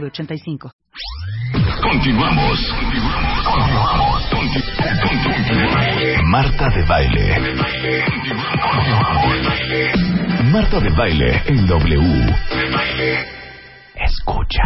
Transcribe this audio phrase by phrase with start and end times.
[0.00, 0.70] 906985.
[1.82, 2.74] Continuamos.
[3.44, 4.24] Continuamos.
[6.24, 7.38] Marta de baile.
[10.50, 12.34] Marta de baile en W.
[13.94, 14.62] Escucha.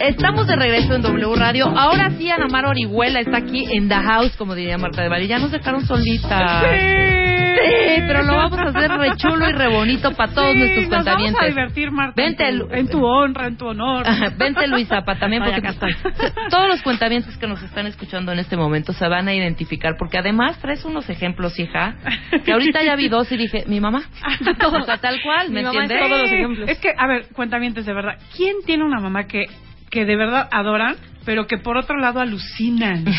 [0.00, 1.66] Estamos de regreso en W Radio.
[1.66, 5.26] Ahora sí, Ana Mar Orihuela está aquí en The House, como diría Marta de Baile.
[5.26, 6.62] Ya nos dejaron solitas.
[7.58, 10.88] Sí, pero lo vamos a hacer re chulo y re bonito para todos Sí, nuestros
[10.88, 11.04] nos.
[11.04, 12.14] Vamos a divertir, Marta.
[12.16, 14.06] Vente, en, tu, en tu honra, en tu honor.
[14.36, 15.94] Vente, Luisa, pa, también porque estoy.
[16.50, 20.18] todos los cuentavientes que nos están escuchando en este momento se van a identificar, porque
[20.18, 21.96] además traes unos ejemplos, hija,
[22.44, 24.02] que ahorita ya vi dos y dije, mi mamá.
[24.68, 25.98] O sea, tal cual, ¿me entiendes?
[25.98, 26.68] todos los ejemplos.
[26.68, 28.18] Es que, a ver, cuentamientos de verdad.
[28.36, 29.46] ¿Quién tiene una mamá que,
[29.90, 33.04] que de verdad adoran, pero que por otro lado alucinan?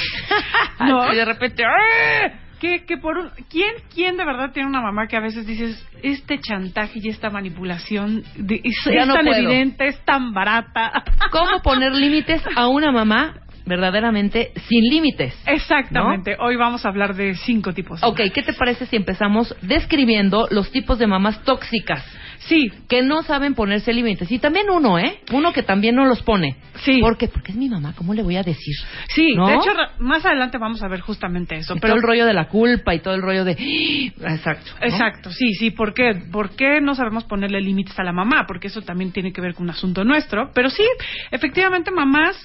[1.11, 2.29] Y de repente, ¡ah!
[2.59, 5.81] Que, que por un, ¿quién, ¿Quién de verdad tiene una mamá que a veces dices,
[6.03, 9.37] este chantaje y esta manipulación de- es, es no tan puedo.
[9.37, 10.91] evidente, es tan barata?
[11.31, 15.33] ¿Cómo poner límites a una mamá verdaderamente sin límites?
[15.45, 16.35] Exactamente.
[16.39, 18.03] Hoy vamos a hablar de cinco tipos.
[18.03, 22.03] Ok, ¿qué te parece si empezamos describiendo los tipos de mamás tóxicas?
[22.39, 22.71] Sí.
[22.87, 24.31] Que no saben ponerse límites.
[24.31, 25.19] Y también uno, ¿eh?
[25.31, 26.55] Uno que también no los pone.
[26.83, 26.99] Sí.
[27.01, 27.27] ¿Por qué?
[27.27, 28.75] Porque es mi mamá, ¿cómo le voy a decir?
[29.09, 29.47] Sí, ¿No?
[29.47, 31.75] de hecho, más adelante vamos a ver justamente eso.
[31.75, 33.51] Y Pero todo el rollo de la culpa y todo el rollo de...
[33.51, 34.71] Exacto.
[34.79, 34.87] ¿no?
[34.87, 35.71] Exacto, sí, sí.
[35.71, 36.13] ¿Por qué?
[36.31, 38.45] ¿Por qué no sabemos ponerle límites a la mamá?
[38.47, 40.51] Porque eso también tiene que ver con un asunto nuestro.
[40.53, 40.83] Pero sí,
[41.31, 42.37] efectivamente, mamás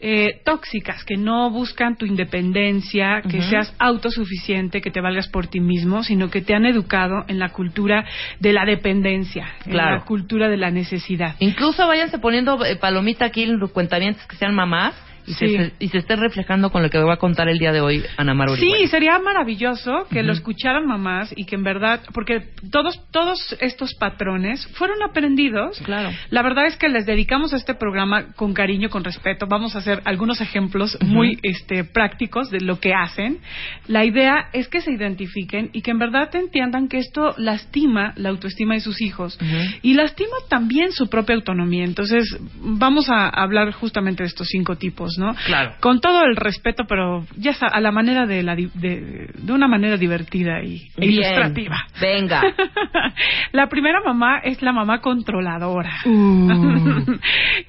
[0.00, 5.60] eh, tóxicas que no buscan tu independencia, que seas autosuficiente, que te valgas por ti
[5.60, 8.04] mismo, sino que te han educado en la cultura
[8.40, 9.96] de la dependencia, Claro.
[9.96, 11.36] la cultura de la necesidad.
[11.38, 14.94] Incluso váyanse poniendo eh, palomita aquí en los cuentamientos que sean mamás
[15.26, 15.56] y, Sí.
[15.56, 18.02] se, y se estén reflejando con lo que va a contar el día de hoy
[18.16, 18.76] Ana Mar Orihuela.
[18.78, 23.94] Sí, sería maravilloso que lo escucharan mamás y que en verdad, porque todos todos estos
[23.94, 25.80] patrones fueron aprendidos.
[25.84, 26.10] Claro.
[26.30, 29.46] La verdad es que les dedicamos este programa con cariño, con respeto.
[29.46, 33.38] Vamos a hacer algunos ejemplos muy este, prácticos de lo que hacen.
[33.86, 38.30] La idea es que se identifiquen y que en verdad entiendan que esto lastima la
[38.30, 39.38] autoestima de sus hijos
[39.82, 41.84] y lastima también su propia autonomía.
[41.84, 42.24] Entonces,
[42.60, 45.34] vamos a hablar justamente de estos cinco tipos, ¿no?
[45.46, 45.74] Claro.
[45.80, 49.96] Con todo el respeto, pero ya a la manera de la de, de una manera
[49.96, 51.12] divertida y e Bien.
[51.12, 51.76] ilustrativa.
[52.00, 52.42] Venga.
[53.52, 55.92] la primera mamá es la mamá controladora.
[56.04, 57.16] Uh.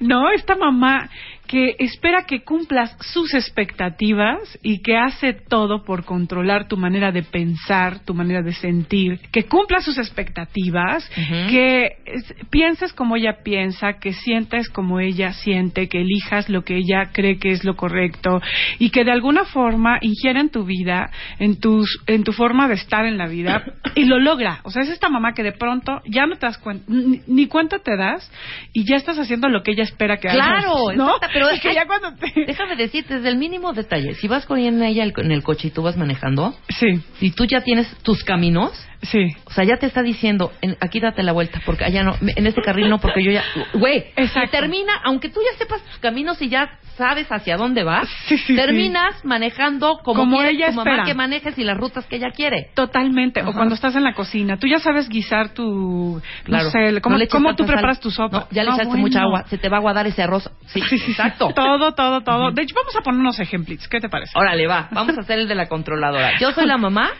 [0.00, 1.08] no, esta mamá
[1.46, 7.22] que espera que cumplas sus expectativas y que hace todo por controlar tu manera de
[7.22, 11.08] pensar, tu manera de sentir, que cumpla sus expectativas,
[11.50, 16.76] que es- pienses como ella piensa, que sientas como ella siente, que elijas lo que
[16.76, 18.40] ella cree que es lo correcto
[18.78, 22.74] y que de alguna forma ingiera en tu vida, en tus en tu forma de
[22.74, 24.60] estar en la vida y lo logra.
[24.64, 27.46] O sea, es esta mamá que de pronto ya no te das cuenta, ni, ni
[27.46, 28.30] cuenta te das
[28.72, 30.46] y ya estás haciendo lo que ella espera que hagas.
[30.64, 31.12] Claro, ¿no?
[31.34, 32.32] Pero Y que ay, ya cuando te...
[32.46, 35.70] Déjame decirte, desde el mínimo detalle, si vas con ella el- en el coche y
[35.70, 36.86] tú vas manejando, Sí,
[37.20, 38.70] y tú ya tienes tus caminos,
[39.04, 39.36] sí.
[39.44, 42.46] o sea, ya te está diciendo, en- aquí date la vuelta, porque allá no, en
[42.46, 43.42] este carril no, porque yo ya,
[43.74, 44.04] güey,
[44.50, 48.54] termina, aunque tú ya sepas tus caminos y ya sabes hacia dónde vas, Sí, sí,
[48.54, 51.04] terminas manejando como, Como quiere ella tu mamá espera.
[51.04, 52.70] que manejes y las rutas que ella quiere.
[52.74, 53.40] Totalmente.
[53.40, 53.50] Ajá.
[53.50, 56.64] O cuando estás en la cocina, tú ya sabes guisar tu, Claro.
[56.66, 58.02] no sé, No cómo, eches cómo tú preparas sal.
[58.02, 58.38] tu sopa.
[58.38, 59.02] No, ya le No, echaste bueno.
[59.02, 60.48] mucha agua, se te va a aguadar ese arroz.
[60.66, 61.10] Sí, Sí, sí, sí.
[61.12, 61.48] exacto.
[61.54, 62.50] Todo, todo, todo.
[62.52, 63.88] De hecho, vamos a poner unos ejemplitos.
[63.88, 64.32] ¿Qué te parece?
[64.38, 66.38] Órale, va, vamos a hacer el de la controladora.
[66.38, 67.10] Yo soy la mamá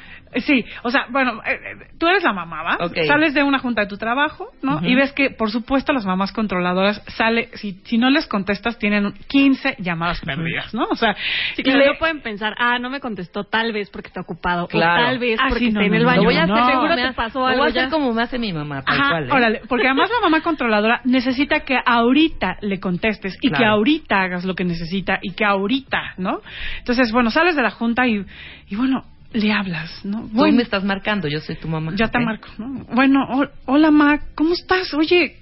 [0.41, 2.77] Sí, o sea, bueno, eh, eh, tú eres la mamá, ¿va?
[2.87, 2.97] Ok.
[3.07, 4.77] Sales de una junta de tu trabajo, ¿no?
[4.77, 4.87] Ujú.
[4.87, 9.13] Y ves que, por supuesto, las mamás controladoras sale, si, si no les contestas, tienen
[9.29, 10.85] 15 llamadas perdidas, ¿no?
[10.91, 11.15] O sea,
[11.57, 14.67] Sí, claro, le- no pueden pensar, ah, no me contestó tal vez porque está ocupado,
[14.69, 15.03] Claro.
[15.03, 16.21] o tal vez Ah, porque sí, no, está en no, el no, baño.
[16.23, 16.67] Lo voy a hacer no.
[16.67, 17.91] Seguro te pasó Lo voy algo a hacer ya.
[17.91, 19.25] como me hace mi mamá, tal Ajá, cual.
[19.25, 19.33] ¿eh?
[19.33, 23.63] órale, porque además la mamá controladora necesita que ahorita le contestes y Claro.
[23.63, 26.41] que ahorita hagas lo que necesita y que ahorita, ¿no?
[26.79, 28.25] Entonces, bueno, sales de la junta y,
[28.69, 29.05] y bueno,
[29.35, 30.23] le hablas, ¿no?
[30.23, 31.93] Tú Bueno, me estás marcando, yo soy tu mamá.
[31.97, 32.25] ya te ¿ok?
[32.25, 32.85] marco, ¿no?
[32.95, 34.95] Bueno, ho- hola, Ma, ¿cómo estás?
[34.95, 35.37] Oye,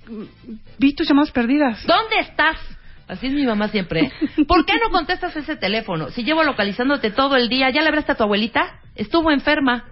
[0.78, 1.86] vi tus llamadas perdidas.
[1.86, 2.56] ¿Dónde estás?
[3.06, 4.10] Así es mi mamá siempre.
[4.48, 6.08] ¿Por qué no contestas ese teléfono?
[6.10, 8.80] Si llevo localizándote todo el día, ¿ya le hablaste a tu abuelita?
[8.94, 9.84] Estuvo enferma.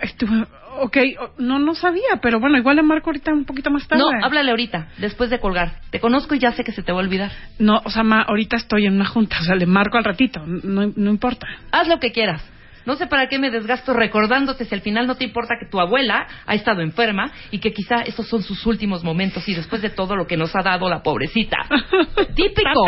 [0.00, 0.44] Estuve,
[0.80, 4.02] ok, o- no, no sabía, pero bueno, igual le marco ahorita un poquito más tarde.
[4.02, 5.80] No, háblale ahorita, después de colgar.
[5.90, 7.32] Te conozco y ya sé que se te va a olvidar.
[7.58, 10.42] No, o sea, ma, ahorita estoy en una junta, o sea, le marco al ratito,
[10.46, 11.46] no, no importa.
[11.72, 12.42] Haz lo que quieras.
[12.86, 15.80] No sé para qué me desgasto recordándote si al final no te importa que tu
[15.80, 19.90] abuela ha estado enferma y que quizá esos son sus últimos momentos y después de
[19.90, 21.58] todo lo que nos ha dado la pobrecita.
[22.34, 22.84] Típico.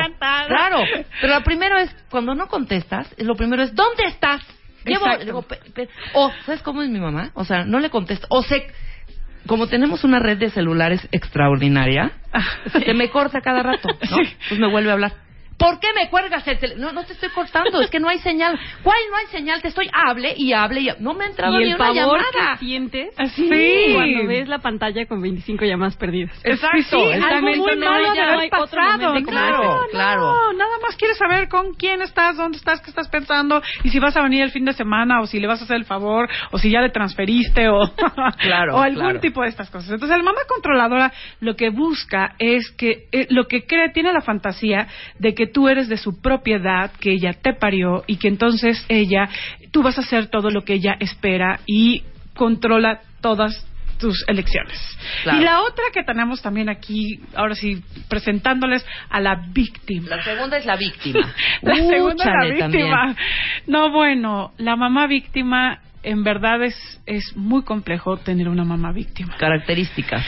[0.49, 0.79] Claro.
[1.21, 4.41] Pero lo primero es, cuando no contestas, lo primero es, ¿dónde estás?
[4.85, 7.31] Llevo, digo, pe- pe- o, ¿sabes cómo es mi mamá?
[7.35, 8.27] O sea, no le contesto.
[8.31, 8.69] O sé,
[9.47, 12.13] como tenemos una red de celulares extraordinaria,
[12.73, 14.17] se me corta cada rato, ¿no?
[14.49, 15.13] Pues me vuelve a hablar.
[15.59, 16.87] ¿Por qué me cuelgas el teléfono?
[16.87, 18.59] No, no te estoy cortando, es que no hay señal.
[18.83, 19.61] ¿Cuál no hay señal?
[19.61, 21.03] Te estoy hable y hable y hable.
[21.03, 22.53] No me ha entrado Y ni el una pavor llamada.
[22.59, 23.49] que sientes Así.
[23.95, 26.31] cuando ves la pantalla con 25 llamadas perdidas.
[26.45, 28.69] Exacto, Sí, sí, algo muy malo de haber pasado.
[29.25, 30.21] Claro, no, claro.
[30.23, 33.99] No, nada más quieres saber con quién estás, dónde estás, qué estás pensando y si
[33.99, 36.29] vas a venir el fin de semana o si le vas a hacer el favor
[36.53, 37.91] o si ya le transferiste o,
[38.39, 39.21] Claro, o algún claro.
[39.21, 39.91] tipo de estas cosas.
[39.91, 44.21] Entonces, la mamá controladora lo que busca es que, eh, lo que cree, tiene la
[44.21, 44.87] fantasía
[45.19, 49.29] de que tú eres de su propiedad, que ella te parió y que entonces ella,
[49.71, 52.05] tú vas a hacer todo lo que ella espera y
[52.35, 53.67] controla todas
[53.99, 54.79] tus elecciones.
[55.25, 55.39] Claro.
[55.41, 60.17] Y la otra que tenemos también aquí, ahora sí, presentándoles a la víctima.
[60.17, 61.35] La segunda es la víctima.
[61.63, 62.69] La segunda es la víctima.
[62.69, 63.17] también.
[63.67, 69.37] No, bueno, la mamá víctima, en verdad es, es muy complejo tener una mamá víctima.
[69.39, 70.25] Características.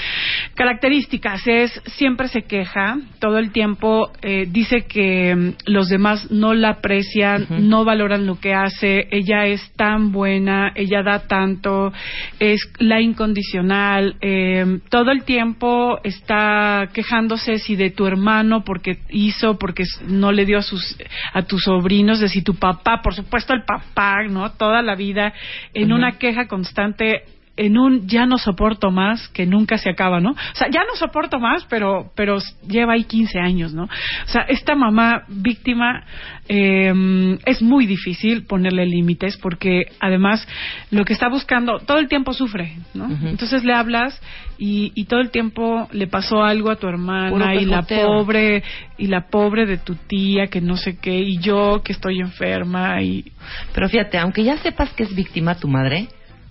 [0.55, 6.55] Características es siempre se queja, todo el tiempo eh, dice que mm, los demás no
[6.55, 11.93] la aprecian, no valoran lo que hace, ella es tan buena, ella da tanto,
[12.39, 19.59] es la incondicional, eh, todo el tiempo está quejándose si de tu hermano porque hizo,
[19.59, 20.97] porque no le dio a sus
[21.33, 24.51] a tus sobrinos, de si tu papá, por supuesto el papá, ¿no?
[24.53, 25.33] Toda la vida
[25.75, 27.25] en una queja constante
[27.61, 30.31] en un ya no soporto más que nunca se acaba, ¿no?
[30.31, 33.85] O sea, ya no soporto más, pero pero lleva ahí 15 años, ¿no?
[33.85, 36.05] O sea, esta mamá víctima
[36.49, 36.91] eh,
[37.45, 40.49] es muy difícil ponerle límites porque además
[40.91, 43.11] lo que está buscando todo el tiempo sufre, ¿no?
[43.29, 44.19] Entonces le hablas
[44.57, 48.63] y, y todo el tiempo le pasó algo a tu hermana y la pobre
[48.97, 53.03] y la pobre de tu tía que no sé qué y yo que estoy enferma
[53.03, 53.33] y
[53.75, 56.09] Pero fíjate, aunque ya sepas que es víctima tu madre,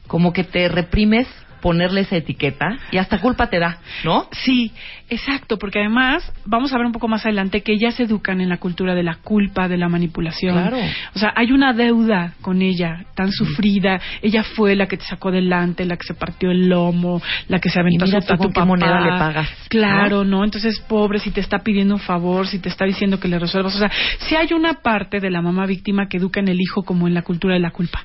[0.09, 1.27] como que te reprimes
[1.61, 4.27] ponerle esa etiqueta y hasta culpa te da, ¿no?
[4.31, 4.73] Sí,
[5.09, 8.49] exacto, porque además vamos a ver un poco más adelante que ellas se educan en
[8.49, 10.53] la cultura de la culpa, de la manipulación.
[10.55, 10.77] Claro.
[11.15, 13.99] O sea, hay una deuda con ella tan sufrida.
[14.21, 17.69] Ella fue la que te sacó delante, la que se partió el lomo, la que
[17.69, 18.65] se aventó Y mira a tu qué papá.
[18.65, 20.43] moneda le pagas, Claro, ¿no?
[20.43, 23.75] Entonces, pobre, si te está pidiendo un favor, si te está diciendo que le resuelvas.
[23.75, 26.83] O sea, si hay una parte de la mamá víctima que educa en el hijo
[26.83, 28.03] como en la cultura de la culpa.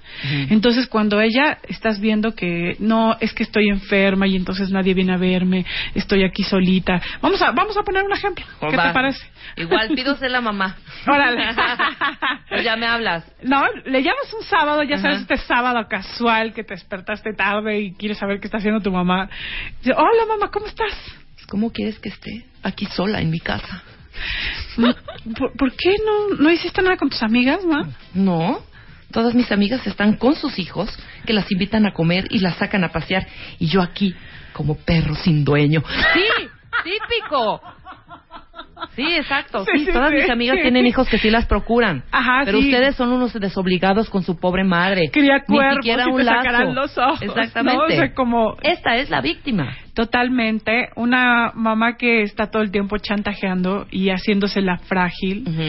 [0.51, 5.13] Entonces, cuando ella estás viendo que no, es que estoy enferma y entonces nadie viene
[5.15, 5.65] a verme,
[5.95, 6.94] estoy aquí solita.
[7.21, 8.45] Vamos a, vamos a poner un ejemplo.
[8.47, 8.89] ¿Qué Pues Va.
[8.89, 9.27] te parece?
[9.57, 10.77] Igual pido ser la mamá.
[11.07, 11.45] Órale.
[12.49, 13.25] Pues ya me hablas.
[13.43, 17.95] No, le llamas un sábado, ya sabes, este sábado casual que te despertaste tarde y
[17.95, 19.29] quieres saber qué está haciendo tu mamá.
[19.85, 20.93] Hola mamá, ¿cómo estás?
[21.49, 23.83] ¿Cómo quieres que esté aquí sola en mi casa?
[24.77, 27.89] ¿Por, por qué no, no hiciste nada con tus amigas, ma?
[28.13, 28.61] No.
[29.11, 30.91] Todas mis amigas están con sus hijos,
[31.25, 33.27] que las invitan a comer y las sacan a pasear.
[33.59, 34.15] Y yo aquí,
[34.53, 35.83] como perro sin dueño.
[36.15, 36.49] Sí,
[36.83, 37.61] típico.
[38.95, 39.65] Sí, exacto.
[39.65, 40.17] Sí, todas sí.
[40.17, 42.05] mis amigas tienen hijos que sí las procuran.
[42.13, 45.11] Ajá, Pero ustedes son unos desobligados con su pobre madre.
[45.13, 46.37] Cría Ni cuerpos siquiera y un te lazo.
[46.43, 47.77] sacarán los ojos, Exactamente.
[47.79, 47.85] ¿no?
[47.85, 49.75] O sea, como- Esta es la víctima.
[49.95, 50.89] Totalmente.
[50.97, 55.63] Una mamá que está todo el tiempo chantajeando y haciéndose la frágil, Ujú.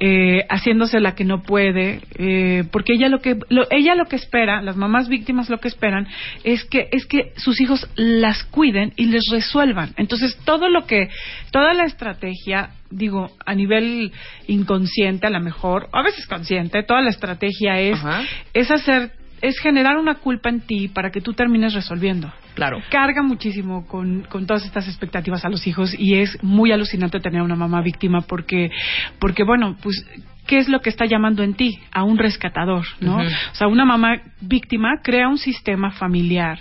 [0.00, 4.16] eh, haciéndose la que no puede, eh, porque ella lo que lo, ella lo que
[4.16, 6.06] espera, las mamás víctimas lo que esperan
[6.44, 9.92] es que es que sus hijos las cuiden y les resuelvan.
[9.96, 11.08] Entonces todo lo que
[11.50, 14.12] toda la estrategia digo, a nivel
[14.46, 18.22] inconsciente a lo mejor, o a veces consciente, toda la estrategia es, Ajá.
[18.52, 19.12] es hacer,
[19.42, 22.80] es generar una culpa en ti para que tú termines resolviendo Claro.
[22.90, 27.42] carga muchísimo con, con todas estas expectativas a los hijos y es muy alucinante tener
[27.42, 28.70] una mamá víctima porque,
[29.18, 30.06] porque bueno, pues,
[30.46, 31.78] ¿qué es lo que está llamando en ti?
[31.92, 33.16] A un rescatador, ¿no?
[33.16, 36.58] O sea, una mamá víctima crea un sistema familiar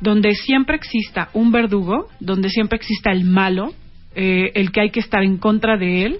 [0.00, 3.72] donde siempre exista un verdugo, donde siempre exista el malo,
[4.14, 6.18] eh, el que hay que estar en contra de él.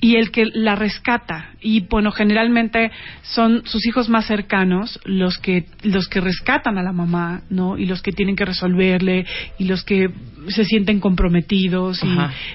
[0.00, 5.64] Y el que la rescata y bueno, generalmente son sus hijos más cercanos los que
[5.82, 7.76] los que rescatan a la mamá, ¿no?
[7.76, 9.26] Y los que tienen que resolverle
[9.58, 10.08] y los que
[10.48, 12.00] se sienten comprometidos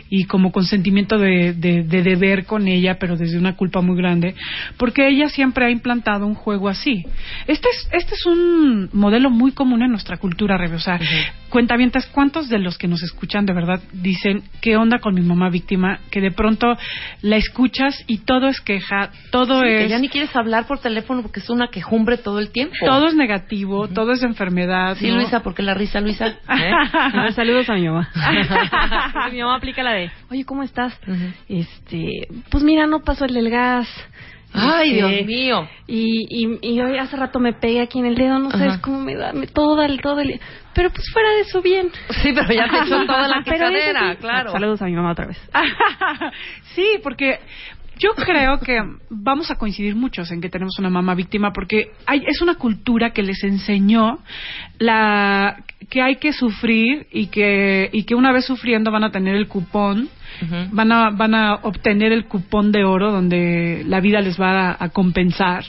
[0.09, 4.33] y, como con sentimiento de, de, deber con ella, pero desde una culpa muy grande,
[4.77, 7.03] porque ella siempre ha implantado un juego así.
[7.47, 10.75] Este es, este es un modelo muy común en nuestra cultura, Rebe.
[10.75, 11.01] O sea,
[11.49, 15.49] cuentavientas, ¿cuántos de los que nos escuchan de verdad dicen, ¿qué onda con mi mamá
[15.49, 15.99] víctima?
[16.09, 16.77] Que de pronto
[17.31, 19.83] la escuchas y todo es queja, todo es...
[19.83, 22.75] Que ya ni quieres hablar por teléfono porque es una quejumbre todo el tiempo.
[22.85, 24.97] Todo es negativo, todo es enfermedad.
[24.97, 26.27] Sí, Luisa, porque la risa, Luisa.
[26.27, 27.31] ¿eh?
[27.33, 28.09] Saludos a mi mamá.
[29.31, 30.99] mi mamá aplica la de, oye, ¿cómo estás?
[31.47, 33.87] Este, pues mira, no pasó el del gas.
[34.53, 35.69] Ay, este, Dios mío.
[35.87, 38.99] Y, y, y, hoy hace rato me pegué aquí en el dedo, no sabes cómo
[38.99, 40.41] me da, me, todo el, todo el...
[40.73, 41.91] Pero pues fuera de eso, bien.
[42.21, 44.51] Sí, pero ya te echó toda la quejadera, claro.
[44.51, 45.37] Saludos a mi mamá otra vez.
[46.75, 47.39] sí, porque
[48.01, 52.23] yo creo que vamos a coincidir muchos en que tenemos una mamá víctima porque hay,
[52.25, 54.19] es una cultura que les enseñó
[54.79, 59.35] la que hay que sufrir y que y que una vez sufriendo van a tener
[59.35, 60.09] el cupón
[60.71, 64.89] van a van a obtener el cupón de oro donde la vida les va a,
[64.89, 65.65] compensar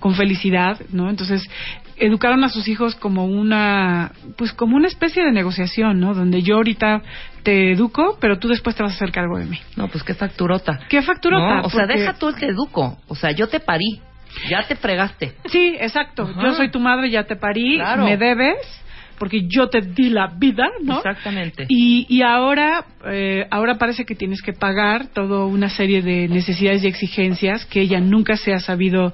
[0.00, 1.48] con felicidad no entonces
[1.96, 6.56] educaron a sus hijos como una pues como una especie de negociación no donde yo
[6.56, 7.02] ahorita
[7.42, 9.58] te educo pero tú después te vas a hacer cargo de mí.
[9.76, 10.80] No pues qué facturota.
[10.88, 12.98] Qué facturota o sea deja tú el te educo.
[13.08, 14.00] O sea yo te parí.
[14.48, 15.34] Ya te fregaste.
[15.46, 16.28] Sí exacto.
[16.42, 17.80] Yo soy tu madre ya te parí.
[17.98, 18.58] Me debes
[19.20, 20.96] porque yo te di la vida, ¿no?
[20.96, 21.66] Exactamente.
[21.68, 26.82] Y, y ahora, eh, ahora parece que tienes que pagar toda una serie de necesidades
[26.82, 29.12] y exigencias que ella nunca se ha sabido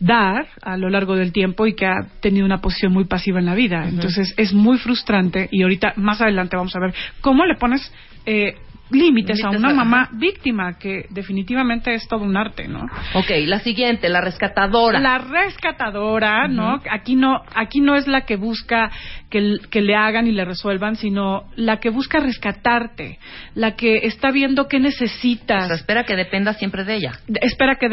[0.00, 3.46] dar a lo largo del tiempo y que ha tenido una posición muy pasiva en
[3.46, 3.88] la vida.
[3.88, 7.92] Entonces es muy frustrante y ahorita más adelante vamos a ver cómo le pones
[8.26, 8.56] eh,
[8.90, 12.84] límites a una mamá víctima, que definitivamente es todo un arte, ¿no?
[13.14, 15.00] Ok, la siguiente, la rescatadora.
[15.00, 16.80] La rescatadora, ¿no?
[16.90, 18.90] Aquí no, aquí no es la que busca
[19.30, 23.18] que, que, le hagan y le resuelvan, sino la que busca rescatarte,
[23.54, 25.70] la que está viendo qué necesitas.
[25.70, 27.12] espera que dependa siempre de ella.
[27.40, 27.88] espera que,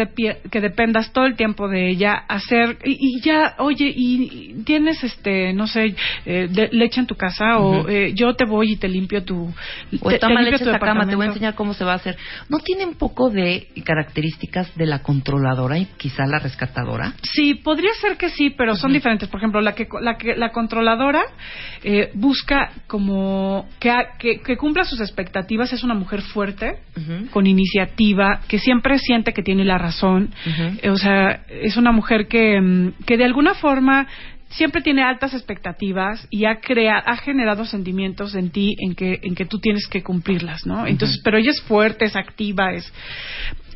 [0.51, 5.67] que dependas todo el tiempo de ella, hacer, y, ya, oye, y, tienes, este, no
[5.67, 5.95] sé,
[6.25, 9.51] eh, leche en tu casa, o eh, yo te voy y te limpio tu...
[10.01, 12.18] O te, limpio cama, te voy a enseñar cómo se va a hacer.
[12.50, 17.14] ¿No tiene un poco de características de la controladora y quizá la rescatadora?
[17.24, 19.30] Sí, podría ser que sí, pero son diferentes.
[19.30, 21.22] Por ejemplo, la que la, que, la controladora
[21.84, 26.80] eh, busca como que, que, cumpla sus expectativas, es una mujer fuerte,
[27.32, 30.32] con iniciativa, que siempre siente que tiene la razón.
[30.90, 34.08] o sea, es una mujer que, mm, que de alguna forma
[34.51, 39.36] siempre tiene altas expectativas y ha creado, ha generado sentimientos en ti en que, en
[39.36, 40.86] que tú tienes que cumplirlas, ¿no?
[40.88, 42.91] Entonces, pero ella es fuerte, es activa, es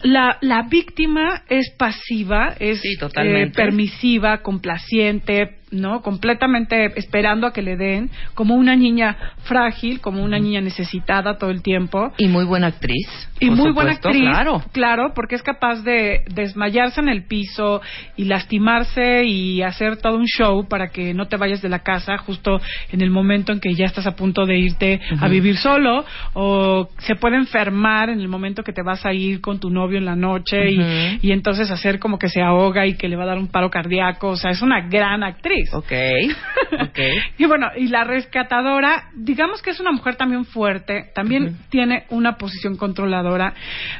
[0.03, 6.01] la, la víctima es pasiva, es eh, permisiva, complaciente, ¿no?
[6.01, 11.51] Completamente esperando a que le den, como una niña frágil, como una niña necesitada todo
[11.51, 12.11] el tiempo.
[12.17, 13.07] Y muy buena actriz.
[13.39, 14.63] Y muy buena actriz, claro.
[14.71, 17.81] Claro, porque es capaz de desmayarse en el piso
[18.15, 22.17] y lastimarse y hacer todo un show para que no te vayas de la casa
[22.17, 26.05] justo en el momento en que ya estás a punto de irte a vivir solo
[26.33, 29.97] o se puede enfermar en el momento que te vas a ir con tu novio
[29.97, 33.23] en la noche y, y entonces hacer como que se ahoga y que le va
[33.23, 35.64] a dar un paro cardíaco, o sea, es una gran actriz.
[35.73, 35.91] Ok,
[36.81, 36.99] ok.
[37.37, 42.37] y bueno, y la rescatadora, digamos que es una mujer también fuerte, también tiene una
[42.37, 43.53] posición controladora,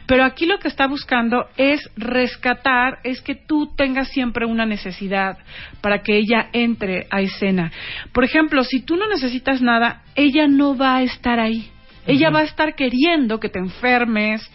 [0.05, 5.37] pero aquí lo que está buscando es rescatar, es que tú tengas siempre una necesidad
[5.81, 7.71] para que ella entre a escena.
[8.13, 11.71] Por ejemplo, si tú no necesitas nada, ella no va a estar ahí.
[12.07, 14.47] Ella va a estar queriendo que te enfermes,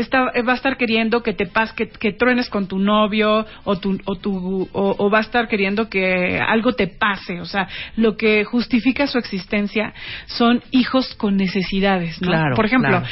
[0.00, 3.98] eh, va a estar queriendo que te pas, que, truenes con tu novio o, tu,
[4.04, 7.40] o, tu, o, va a estar queriendo que algo te pase.
[7.40, 9.92] O sea, lo que justifica su existencia
[10.26, 12.30] son hijos con necesidades, ¿no?
[12.54, 13.02] Por ejemplo,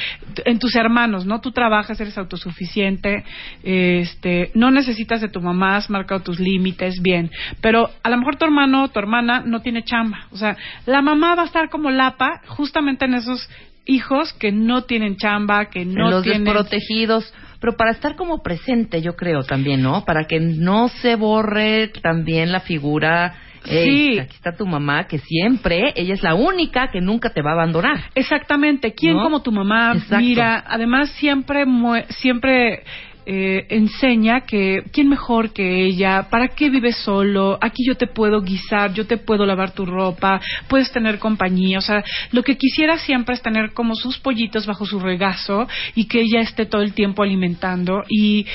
[0.45, 1.41] en tus hermanos, ¿no?
[1.41, 3.25] Tú trabajas, eres autosuficiente,
[3.63, 7.31] este, no necesitas de tu mamá, has marcado tus límites, bien.
[7.61, 10.27] Pero a lo mejor tu hermano o tu hermana no tiene chamba.
[10.31, 13.49] O sea, la mamá va a estar como lapa justamente en esos
[13.89, 16.45] hijos que no tienen chamba, que no los tienen...
[16.45, 20.05] desprotegidos, pero para estar como presente, yo creo también, ¿no?
[20.05, 24.19] Para que no se borre también la figura sí.
[24.19, 27.55] Aquí está tu mamá, que siempre, ella es la única que nunca te va a
[27.55, 28.05] abandonar.
[28.15, 28.95] Exactamente.
[28.95, 29.95] ¿Quién como tu mamá?
[30.19, 31.65] Mira, además siempre,
[32.09, 32.85] siempre
[33.31, 38.41] eh, enseña que quién mejor que ella, para qué vives solo, aquí yo te puedo
[38.41, 42.97] guisar, yo te puedo lavar tu ropa, puedes tener compañía, o sea, lo que quisiera
[42.97, 46.95] siempre es tener como sus pollitos bajo su regazo y que ella esté todo el
[46.95, 48.47] tiempo alimentando y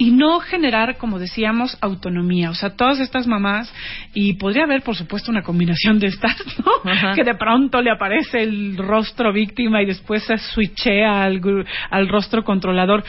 [0.00, 2.48] y no generar, como decíamos, autonomía.
[2.48, 3.70] O sea, todas estas mamás,
[4.14, 7.14] y podría haber, por supuesto, una combinación de estas, ¿no?
[7.14, 11.42] Que de pronto le aparece el rostro víctima y después se switchea al,
[11.90, 13.04] al rostro controlador.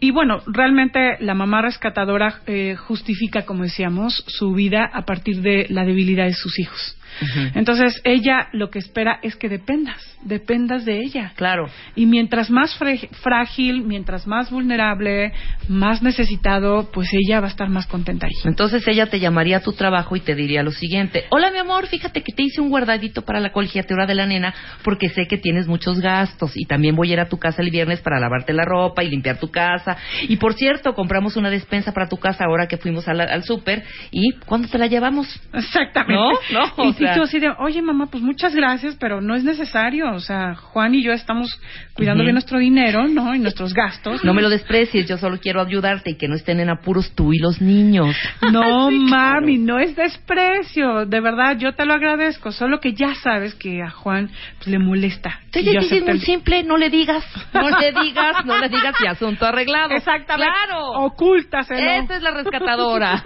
[0.00, 5.66] Y bueno, realmente la mamá rescatadora eh, justifica, como decíamos, su vida a partir de
[5.70, 6.96] la debilidad de sus hijos.
[7.54, 11.32] Entonces, ella lo que espera es que dependas, dependas de ella.
[11.36, 11.66] Claro.
[11.94, 12.76] Y mientras más
[13.22, 15.32] frágil, mientras más vulnerable,
[15.68, 18.32] más necesitado, pues ella va a estar más contenta ahí.
[18.44, 21.86] Entonces ella te llamaría a tu trabajo y te diría lo siguiente: Hola, mi amor,
[21.86, 25.38] fíjate que te hice un guardadito para la colegiatura de la nena porque sé que
[25.38, 28.52] tienes muchos gastos y también voy a ir a tu casa el viernes para lavarte
[28.52, 29.96] la ropa y limpiar tu casa.
[30.28, 33.84] Y por cierto, compramos una despensa para tu casa ahora que fuimos al, al súper
[34.10, 35.40] y ¿cuándo te la llevamos?
[35.52, 36.14] Exactamente.
[36.14, 36.30] ¿No?
[36.52, 36.74] ¿No?
[37.12, 40.12] Y tú así de, oye mamá, pues muchas gracias, pero no es necesario.
[40.12, 41.60] O sea, Juan y yo estamos
[41.94, 43.34] cuidando bien nuestro dinero, ¿no?
[43.34, 44.24] Y nuestros gastos.
[44.24, 47.32] No me lo desprecies, yo solo quiero ayudarte y que no estén en apuros tú
[47.32, 48.16] y los niños.
[48.56, 51.04] No, mami, no es desprecio.
[51.04, 52.52] De verdad, yo te lo agradezco.
[52.52, 55.40] Solo que ya sabes que a Juan pues, le molesta.
[55.52, 59.46] Entonces, es muy simple, no le digas, no le digas, no le digas y asunto
[59.46, 59.94] arreglado.
[59.94, 60.52] Exactamente.
[60.52, 60.86] Claro.
[61.06, 62.04] Ocúltaselo.
[62.04, 63.22] Esa es la rescatadora.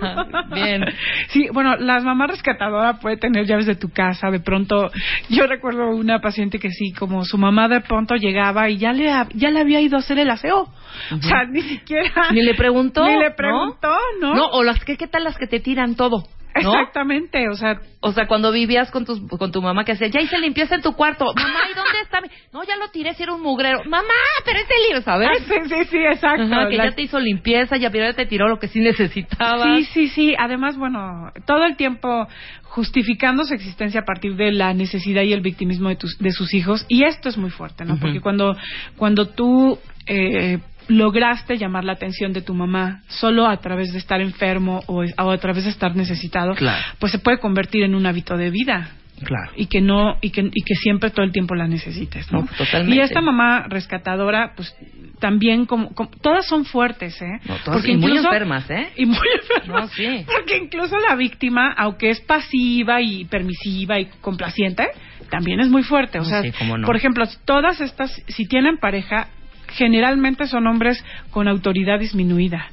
[0.55, 0.85] Bien.
[1.29, 4.31] Sí, bueno, las mamás rescatadoras puede tener llaves de tu casa.
[4.31, 4.91] De pronto,
[5.29, 9.11] yo recuerdo una paciente que sí, como su mamá de pronto llegaba y ya le,
[9.35, 10.69] ya le había ido a hacer el aseo.
[11.13, 12.31] O sea, ni siquiera.
[12.33, 13.05] Ni le preguntó.
[13.07, 14.35] Ni le preguntó, ¿no?
[14.35, 16.25] No, o las que, ¿qué tal las que te tiran todo?
[16.55, 20.21] Exactamente, o sea, o sea, cuando vivías con tu, con tu mamá que hacía, ya
[20.21, 22.21] hice limpieza en tu cuarto, mamá, ¿y dónde está?
[22.53, 24.15] No, ya lo tiré si era un mugrero, mamá,
[24.45, 25.29] pero es el libro, ¿sabes?
[25.47, 26.69] sí, sí, sí, exacto.
[26.69, 29.77] que ya te hizo limpieza, ya te tiró lo que sí necesitaba.
[29.77, 32.27] Sí, sí, sí, además, bueno, todo el tiempo
[32.63, 36.55] justificando su existencia a partir de la necesidad y el victimismo de, tus, de sus
[36.55, 37.99] hijos, y esto es muy fuerte, ¿no?
[37.99, 38.57] Porque cuando,
[38.97, 40.59] cuando tú eh,
[40.91, 45.39] lograste llamar la atención de tu mamá solo a través de estar enfermo o, a
[45.39, 46.55] través de estar necesitado,
[46.99, 48.91] pues se puede convertir en un hábito de vida.
[49.23, 49.53] Claro.
[49.55, 52.49] Y que no y que, y que siempre todo el tiempo la necesites, ¿no?
[52.57, 52.97] totalmente.
[52.97, 54.75] Y esta mamá rescatadora, pues
[55.21, 55.91] también como,
[56.23, 57.39] todas son fuertes, ¿eh?
[57.47, 58.89] todas porque muy enfermas, ¿eh?
[58.97, 59.83] Y muy enfermas.
[59.83, 60.25] No, sí.
[60.25, 64.89] Porque incluso la víctima, aunque es pasiva y permisiva y complaciente,
[65.29, 66.19] también es muy fuerte.
[66.19, 66.43] O sea,
[66.87, 69.29] por ejemplo, todas estas, si tienen pareja,
[69.73, 72.67] generalmente son hombres con autoridad disminuida.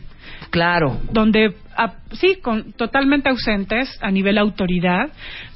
[0.49, 0.99] Claro.
[1.11, 1.53] Donde,
[2.13, 5.09] sí, con, totalmente ausentes a nivel autoridad,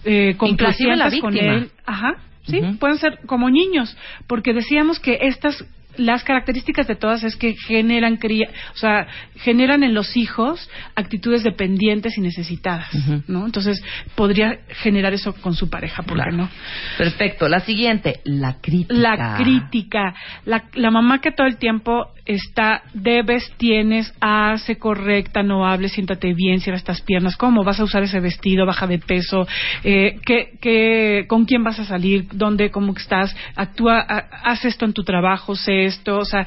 [0.03, 1.69] eh, complacientes con él.
[1.85, 2.15] Ajá.
[2.43, 3.95] Sí, pueden ser como niños,
[4.27, 5.63] porque decíamos que estas
[6.05, 11.43] las características de todas es que generan cría, o sea, generan en los hijos actitudes
[11.43, 12.89] dependientes y necesitadas,
[13.27, 13.45] ¿no?
[13.45, 13.83] Entonces,
[14.15, 16.49] podría generar eso con su pareja, ¿por qué no?
[16.97, 17.47] Perfecto.
[17.47, 18.93] La siguiente, la crítica.
[18.93, 20.13] La crítica.
[20.45, 26.33] La, la mamá que todo el tiempo está, debes, tienes, hace, correcta, no hables, siéntate
[26.33, 29.47] bien, cierra estas piernas, cómo vas a usar ese vestido, baja de peso,
[29.83, 34.93] eh, ¿qué, qué, con quién vas a salir, dónde, cómo estás, actúa, haz esto en
[34.93, 36.45] tu trabajo, sé esto, o sea,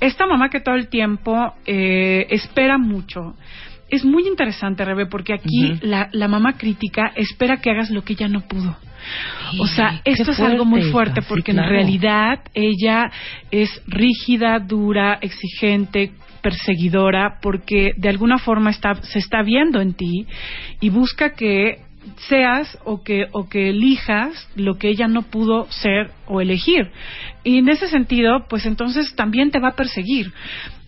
[0.00, 3.36] esta mamá que todo el tiempo eh, espera mucho.
[3.88, 8.14] Es muy interesante, Rebe, porque aquí la, la mamá crítica espera que hagas lo que
[8.14, 8.74] ella no pudo.
[9.58, 13.10] O sea, esto es algo muy fuerte porque en realidad ella
[13.50, 16.12] es rígida, dura, exigente,
[16.42, 20.26] perseguidora, porque de alguna forma está, se está viendo en ti
[20.80, 21.78] y busca que
[22.28, 26.90] seas o que, o que elijas lo que ella no pudo ser o elegir.
[27.44, 30.32] Y en ese sentido, pues entonces también te va a perseguir.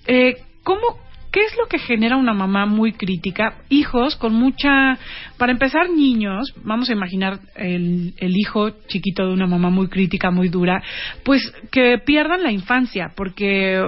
[0.07, 0.99] Eh, ¿Cómo,
[1.35, 3.57] ¿Qué es lo que genera una mamá muy crítica?
[3.69, 4.97] Hijos con mucha...
[5.37, 10.31] Para empezar, niños, vamos a imaginar el, el, hijo chiquito de una mamá muy crítica,
[10.31, 10.81] muy dura,
[11.25, 13.83] pues que pierdan la infancia, porque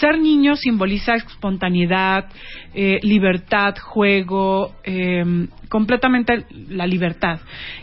[0.00, 2.30] ser niño simboliza espontaneidad,
[2.72, 5.22] eh, libertad, juego, eh,
[5.68, 7.40] completamente la libertad.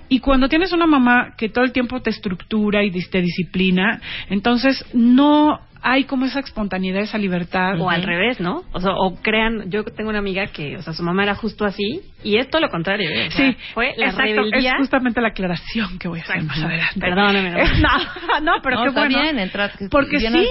[0.09, 4.83] Y cuando tienes una mamá que todo el tiempo te estructura y te disciplina, entonces
[4.91, 7.79] no hay como esa espontaneidad, esa libertad.
[7.79, 8.63] O al revés, ¿no?
[8.71, 11.65] O, sea, o crean, yo tengo una amiga que, o sea, su mamá era justo
[11.65, 13.09] así y es todo lo contrario.
[13.09, 13.29] ¿eh?
[13.31, 14.71] sí, fue la exacto, rebeldía.
[14.71, 16.99] Es justamente la aclaración que voy a hacer más adelante.
[16.99, 17.53] Perdóname.
[17.83, 19.21] No, no, pero no, qué está bueno.
[19.21, 20.47] Bien, entras, porque sí,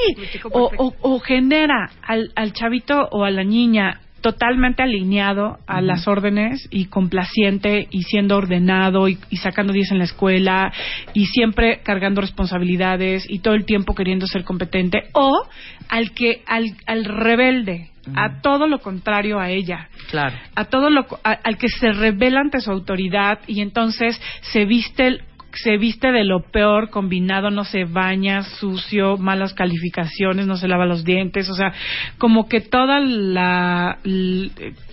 [0.53, 6.09] o, o, o, genera al, al chavito o a la niña totalmente alineado a las
[6.09, 10.73] órdenes y complaciente y siendo ordenado y, y sacando 10 en la escuela
[11.13, 15.47] y siempre cargando responsabilidades y todo el tiempo queriendo ser competente o
[15.89, 19.89] al que al, al rebelde a todo lo contrario a ella.
[20.11, 20.37] Claro.
[20.57, 25.21] a todo lo a- al que se revela ante su autoridad y entonces se viste
[25.55, 30.87] se viste de lo peor combinado, no se baña, sucio, malas calificaciones, no se lava
[30.87, 31.73] los dientes, o sea,
[32.19, 33.99] como que toda la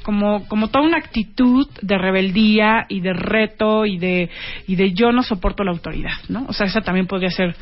[0.04, 4.30] como como toda una actitud de rebeldía y de reto y de
[4.68, 6.46] y de yo no soporto la autoridad, ¿no?
[6.48, 7.56] O sea, esa también podría ser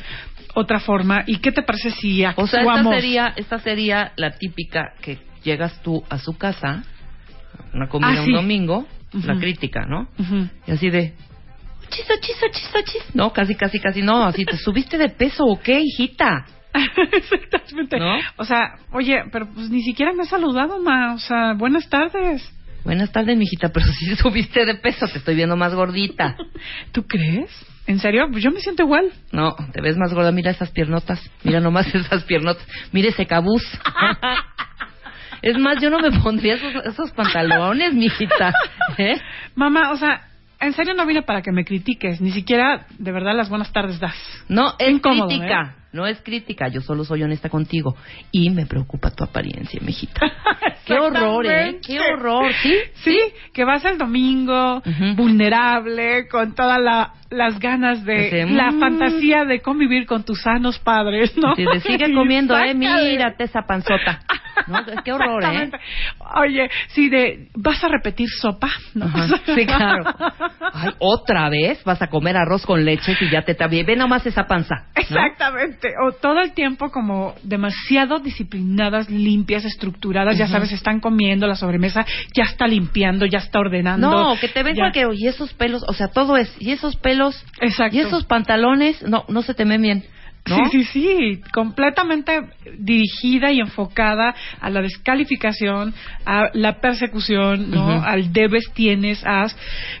[0.54, 1.24] otra forma.
[1.26, 2.50] ¿Y qué te parece si O actuamos?
[2.50, 6.84] sea, esta sería, esta sería la típica que llegas tú a su casa,
[7.72, 8.86] una comida Ah, un domingo,
[9.24, 10.08] la crítica, ¿no?
[10.66, 11.14] Y así de,
[11.88, 13.14] chis, chis, chis, chis.
[13.14, 14.24] No, casi, casi, casi no.
[14.24, 16.46] Así, ¿te subiste de peso o qué, hijita?
[17.12, 17.98] Exactamente.
[17.98, 18.18] ¿No?
[18.36, 21.14] O sea, oye, pero pues ni siquiera me has saludado, ma.
[21.14, 22.48] O sea, buenas tardes.
[22.84, 26.36] Buenas tardes, mijita, pero si subiste de peso, te estoy viendo más gordita.
[26.92, 27.50] ¿Tú crees?
[27.86, 28.26] ¿En serio?
[28.30, 29.10] Pues yo me siento igual.
[29.32, 30.30] No, te ves más gorda.
[30.30, 31.20] Mira esas piernotas.
[31.42, 32.66] Mira nomás esas piernotas.
[32.92, 33.62] Mira ese cabuz.
[35.40, 38.52] Es más, yo no me pondría esos, esos pantalones, mijita.
[38.98, 39.18] ¿Eh?
[39.54, 40.27] Mamá, o sea,
[40.60, 42.20] en serio no vine para que me critiques.
[42.20, 44.14] Ni siquiera, de verdad, las buenas tardes das.
[44.48, 45.76] No, es Incómodo, crítica.
[45.92, 46.68] No es crítica.
[46.68, 47.96] Yo solo soy honesta contigo.
[48.30, 50.20] Y me preocupa tu apariencia, mijita.
[50.84, 51.78] Qué horror, ¿eh?
[51.86, 52.74] Qué horror, ¿sí?
[53.04, 53.18] Sí,
[53.52, 54.82] que vas el domingo
[55.16, 58.80] vulnerable, con todas la- las ganas de la mm.
[58.80, 61.54] fantasía de convivir con tus sanos padres, ¿no?
[61.56, 62.74] Si te sigue comiendo, ¿eh?
[62.74, 64.20] Mírate esa panzota.
[64.66, 65.70] No, qué horror, ¿eh?
[66.36, 68.68] Oye, sí, de, ¿vas a repetir sopa?
[68.92, 69.06] ¿No?
[69.54, 70.04] Sí, claro.
[70.74, 73.54] Ay, otra vez vas a comer arroz con leche y ya te.
[73.54, 74.74] Ve nomás esa panza.
[74.74, 75.00] ¿no?
[75.00, 75.77] Exactamente.
[76.06, 80.36] O todo el tiempo como demasiado disciplinadas, limpias, estructuradas.
[80.38, 84.10] Ya sabes, están comiendo la sobremesa, ya está limpiando, ya está ordenando.
[84.10, 85.08] No, que te ven cualquier...
[85.14, 86.54] Y esos pelos, o sea, todo es...
[86.58, 87.44] Y esos pelos...
[87.60, 87.96] Exacto.
[87.96, 90.04] Y esos pantalones, no, no se te ven bien.
[90.48, 90.56] ¿No?
[90.70, 92.40] Sí, sí, sí, completamente
[92.78, 95.94] dirigida y enfocada a la descalificación,
[96.26, 98.02] a la persecución, ¿no?
[98.02, 99.56] Al debes, tienes, haz.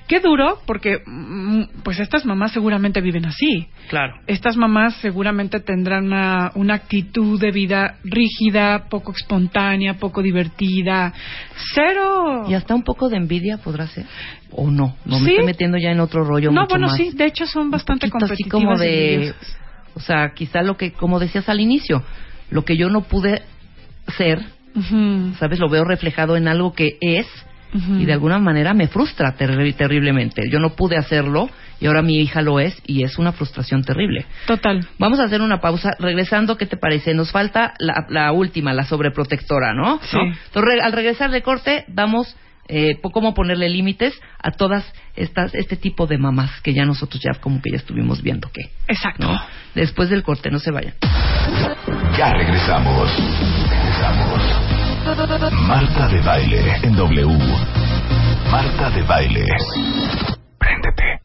[0.06, 3.68] Qué duro, porque mm, pues estas mamás seguramente viven así.
[3.88, 4.14] Claro.
[4.26, 11.12] Estas mamás seguramente tendrán una, una actitud de vida rígida, poco espontánea, poco divertida.
[11.74, 12.44] Cero.
[12.48, 14.06] Y hasta un poco de envidia podrá ser.
[14.50, 15.30] O no, no me Sí.
[15.32, 16.96] estoy metiendo ya en otro rollo no, mucho bueno, más.
[16.96, 18.78] sí, de hecho son bastante poquito así competitivas.
[18.78, 19.14] como y de...
[19.14, 19.56] envidiosas.
[19.98, 22.02] O sea, quizá lo que, como decías al inicio,
[22.50, 23.42] lo que yo no pude
[24.16, 24.40] ser,
[25.38, 25.58] ¿sabes?
[25.58, 27.26] Lo veo reflejado en algo que es
[28.00, 30.48] y de alguna manera me frustra terri- terriblemente.
[30.50, 34.24] Yo no pude hacerlo y ahora mi hija lo es y es una frustración terrible.
[34.46, 34.86] Total.
[34.98, 35.90] Vamos a hacer una pausa.
[35.98, 37.12] Regresando, ¿qué te parece?
[37.12, 40.00] Nos falta la, la última, la sobreprotectora, ¿no?
[40.02, 40.16] Sí.
[40.16, 40.22] ¿No?
[40.22, 42.34] Entonces, re- al regresar de corte, vamos
[42.68, 44.84] eh, cómo ponerle límites a todas
[45.16, 48.70] estas este tipo de mamás que ya nosotros ya como que ya estuvimos viendo que,
[48.86, 49.26] Exacto.
[49.26, 49.40] ¿no?
[49.74, 50.94] Después del corte, no se vayan.
[52.16, 53.10] Ya regresamos.
[53.70, 54.42] Regresamos.
[55.66, 57.38] Marta de baile en W.
[58.50, 59.46] Marta de baile.
[60.58, 61.20] Préndete.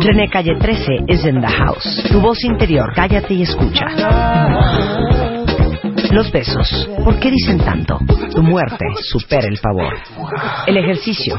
[0.00, 2.08] René Calle 13 is in the house.
[2.10, 3.86] Tu voz interior, cállate y escucha.
[6.10, 7.98] Los besos, ¿por qué dicen tanto?
[8.34, 9.94] Tu muerte supera el favor.
[10.66, 11.38] El ejercicio,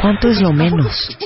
[0.00, 1.16] ¿cuánto es lo menos?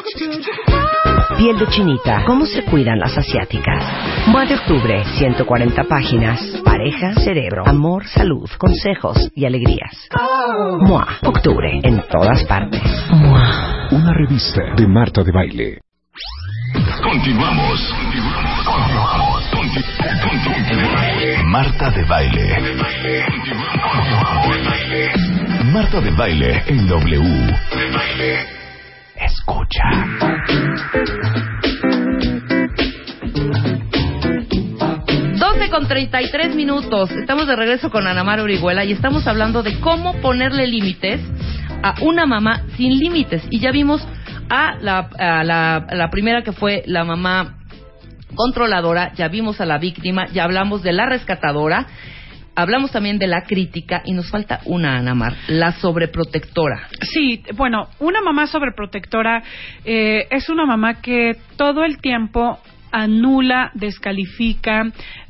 [1.36, 3.84] Piel de chinita, ¿cómo se cuidan las asiáticas?
[4.26, 6.40] Mua de octubre, 140 páginas.
[6.64, 10.08] Pareja, cerebro, amor, salud, consejos y alegrías.
[10.80, 12.82] Mua, octubre, en todas partes.
[13.10, 13.88] Mua.
[13.90, 15.78] Una revista de Marta de baile.
[17.02, 17.94] Continuamos.
[18.64, 19.42] Continuamos.
[19.44, 19.51] Conti- conti-
[21.44, 22.56] Marta de baile.
[25.72, 27.56] Marta de baile en W.
[29.16, 29.82] Escucha.
[35.38, 37.10] 12 con 33 minutos.
[37.12, 41.20] Estamos de regreso con Ana Mara Orihuela y estamos hablando de cómo ponerle límites
[41.82, 43.42] a una mamá sin límites.
[43.50, 44.06] Y ya vimos
[44.50, 47.58] a la primera que fue la mamá
[48.34, 51.86] controladora, ya vimos a la víctima, ya hablamos de la rescatadora,
[52.54, 56.88] hablamos también de la crítica y nos falta una, Ana Mar, la sobreprotectora.
[57.00, 59.42] Sí, bueno, una mamá sobreprotectora
[59.84, 62.58] eh, es una mamá que todo el tiempo
[62.92, 64.84] anula, descalifica,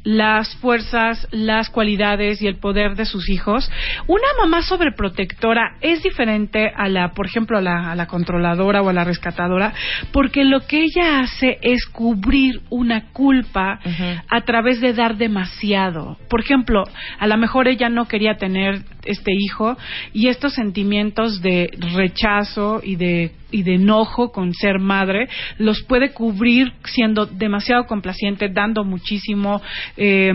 [0.05, 3.71] las fuerzas, las cualidades y el poder de sus hijos.
[4.07, 8.89] Una mamá sobreprotectora es diferente a la, por ejemplo, a la, a la controladora o
[8.89, 9.73] a la rescatadora,
[10.13, 13.81] porque lo que ella hace es cubrir una culpa
[14.29, 16.19] a través de dar demasiado.
[16.29, 16.85] Por ejemplo,
[17.19, 19.77] a lo mejor ella no quería tener este hijo
[20.13, 26.13] y estos sentimientos de rechazo y de y de enojo con ser madre los puede
[26.13, 29.63] cubrir siendo demasiado complaciente dando muchísimo
[29.97, 30.33] eh,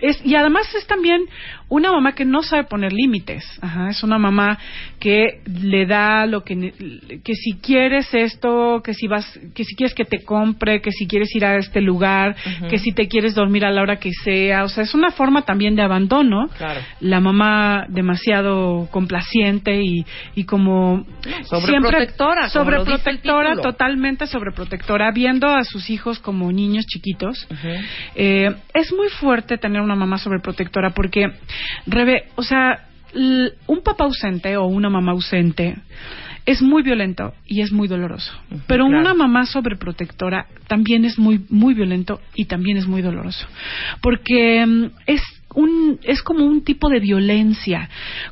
[0.00, 1.26] es, y además es también
[1.68, 3.44] una mamá que no sabe poner límites.
[3.60, 4.58] Ajá, es una mamá
[4.98, 6.72] que le da lo que
[7.22, 11.06] que si quieres esto que si vas que si quieres que te compre que si
[11.06, 12.36] quieres ir a este lugar
[12.68, 14.64] que si te quieres dormir a la hora que sea.
[14.64, 16.48] O sea es una forma también de abandono.
[16.56, 16.80] Claro.
[17.00, 20.04] la mamá demasiado complaciente y,
[20.34, 21.04] y como
[21.44, 27.46] Sobreprotectora, sobreprotectora totalmente sobreprotectora viendo a sus hijos como niños chiquitos.
[28.14, 31.26] Eh, es muy fuerte tener una mamá sobreprotectora porque
[31.86, 35.76] Rebe, o sea un papá ausente o una mamá ausente
[36.48, 38.32] es muy violento y es muy doloroso.
[38.66, 39.00] Pero claro.
[39.00, 43.46] una mamá sobreprotectora también es muy muy violento y también es muy doloroso.
[44.00, 45.20] Porque mm, es
[45.54, 47.90] un es como un tipo de violencia.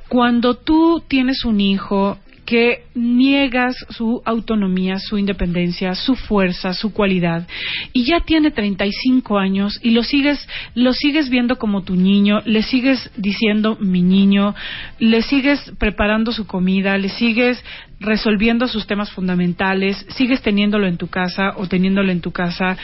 [0.09, 7.47] Cuando tú tienes un hijo que niegas su autonomía, su independencia, su fuerza, su cualidad,
[7.93, 12.63] y ya tiene 35 años y lo sigues, lo sigues viendo como tu niño, le
[12.63, 14.55] sigues diciendo mi niño,
[14.99, 17.63] le sigues preparando su comida, le sigues
[17.99, 22.77] resolviendo sus temas fundamentales, sigues teniéndolo en tu casa o teniéndolo en tu casa.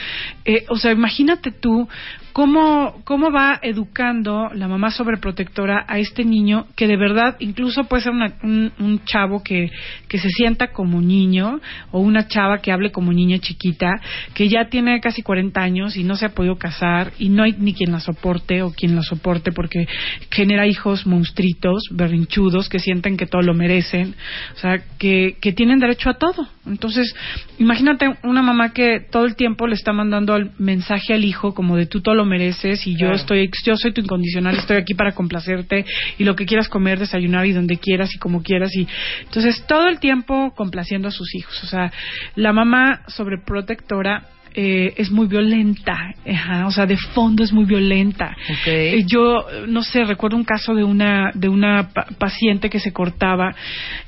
[0.43, 1.87] Eh, o sea, imagínate tú
[2.33, 8.03] cómo, cómo va educando la mamá sobreprotectora a este niño que de verdad incluso puede
[8.03, 9.71] ser una- un, un chavo que,
[10.07, 14.01] que se sienta como niño o una chava que hable como niña chiquita
[14.33, 17.53] que ya tiene casi 40 años y no se ha podido casar y no hay
[17.57, 19.87] ni quien la soporte o quien la soporte porque
[20.31, 24.15] genera hijos monstruitos, berrinchudos que sienten que todo lo merecen,
[24.55, 26.47] o sea, que, que tienen derecho a todo.
[26.65, 27.13] Entonces,
[27.59, 31.75] imagínate una mamá que todo el tiempo le está mandando el mensaje al hijo como
[31.75, 33.15] de tú todo lo mereces y yo Claro.
[33.15, 35.85] estoy yo soy tu incondicional, estoy aquí para complacerte
[36.17, 38.87] y lo que quieras comer, desayunar y donde quieras y como quieras y
[39.23, 41.91] entonces todo el tiempo complaciendo a sus hijos, o sea,
[42.35, 44.23] la mamá sobreprotectora
[44.55, 48.35] eh, es muy violenta, ajá, o sea, de fondo es muy violenta.
[48.65, 52.93] Eh, yo no sé, recuerdo un caso de una de una pa- paciente que se
[52.93, 53.55] cortaba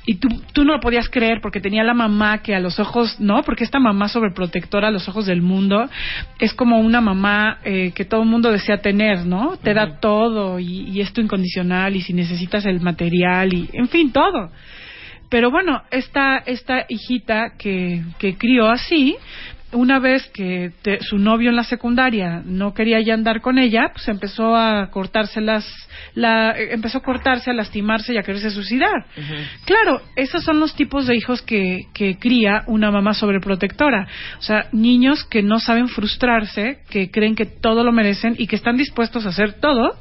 [0.06, 3.18] y tú tú no lo podías creer porque tenía la mamá que a los ojos,
[3.20, 5.88] no, porque esta mamá sobreprotectora a los ojos del mundo
[6.38, 9.56] es como una mamá eh, que todo el mundo desea tener, ¿no?
[9.62, 13.88] Te da todo y, y es tu incondicional y si necesitas el material y en
[13.88, 14.50] fin, todo.
[15.28, 19.16] Pero bueno, esta, esta hijita que, que crió así,
[19.72, 23.90] una vez que te- su novio en la secundaria no quería ya andar con ella,
[23.92, 25.66] pues empezó a cortarse las,
[26.14, 29.06] la, empezó a cortarse, a lastimarse y a quererse suicidar.
[29.64, 34.06] Claro, esos son los tipos de hijos que, que cría una mamá sobreprotectora.
[34.38, 38.56] O sea, niños que no saben frustrarse, que creen que todo lo merecen y que
[38.56, 39.98] están dispuestos a hacer todo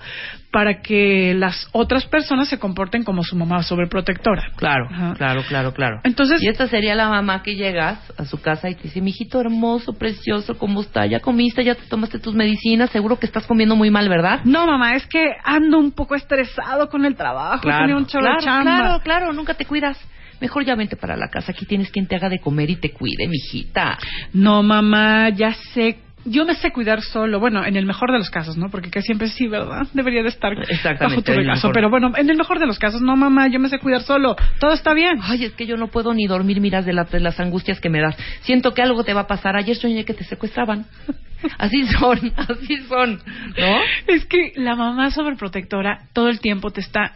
[0.56, 4.52] para que las otras personas se comporten como su mamá sobreprotectora.
[4.56, 5.14] Claro, Ajá.
[5.18, 6.00] claro, claro, claro.
[6.06, 9.42] Entonces- y esta sería la mamá que llegas a su casa y te dice, mijito
[9.42, 11.08] hermoso, precioso, ¿cómo está?
[11.08, 11.62] ¿Ya comiste?
[11.66, 12.90] ¿Ya te tomaste tus medicinas?
[12.92, 14.46] Seguro que estás comiendo muy mal, ¿verdad?
[14.46, 17.62] No, mamá, es que ando un poco estresado con el trabajo.
[17.68, 18.78] Tenía un chorro de claro, chamba.
[18.78, 19.98] claro, claro, nunca te cuidas.
[20.40, 21.52] Mejor ya vente para la casa.
[21.52, 23.98] Aquí tienes quien te haga de comer y te cuide, mijita.
[24.32, 25.98] No, mamá, ya sé.
[26.26, 27.40] Yo me sé cuidar solo.
[27.40, 28.70] Bueno, en el mejor de los casos, ¿no?
[28.70, 29.88] Porque que siempre sí, ¿verdad?
[29.94, 30.54] Debería de estar
[31.00, 31.68] bajo tu en el regazo.
[31.68, 31.74] mejor.
[31.74, 34.36] Pero bueno, en el mejor de los casos, no, mamá, yo me sé cuidar solo.
[34.60, 35.20] Todo está bien.
[35.22, 37.90] Ay, es que yo no puedo ni dormir, miras, de, la- de las angustias que
[37.90, 38.18] me das.
[38.42, 39.56] Siento que algo te va a pasar.
[39.56, 40.86] Ayer soñé que te secuestraban.
[41.60, 43.20] Así son, así son,
[43.60, 43.78] ¿no?
[44.08, 47.12] Es que la mamá sobreprotectora todo el tiempo te está.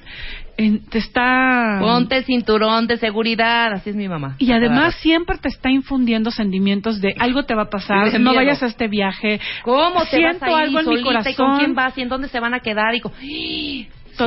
[0.60, 1.78] En- te está.
[1.80, 4.36] Ponte cinturón de seguridad, así es mi mamá.
[4.40, 8.32] Y además siempre te está infundiendo sentimientos de algo te va a pasar, De no
[8.32, 8.36] miedo.
[8.44, 9.40] vayas a este viaje.
[9.64, 11.32] ¿Cómo te Siento vas a ir algo en mi corazón.
[11.32, 13.12] y con quién vas y en dónde se van a quedar y con...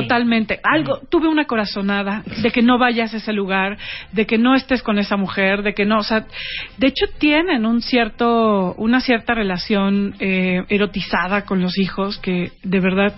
[0.01, 0.59] Totalmente.
[0.63, 3.77] Algo, tuve una corazonada de que no vayas a ese lugar,
[4.11, 6.25] de que no estés con esa mujer, de que no, o sea,
[6.77, 12.79] de hecho tienen un cierto, una cierta relación eh, erotizada con los hijos que de
[12.79, 13.13] verdad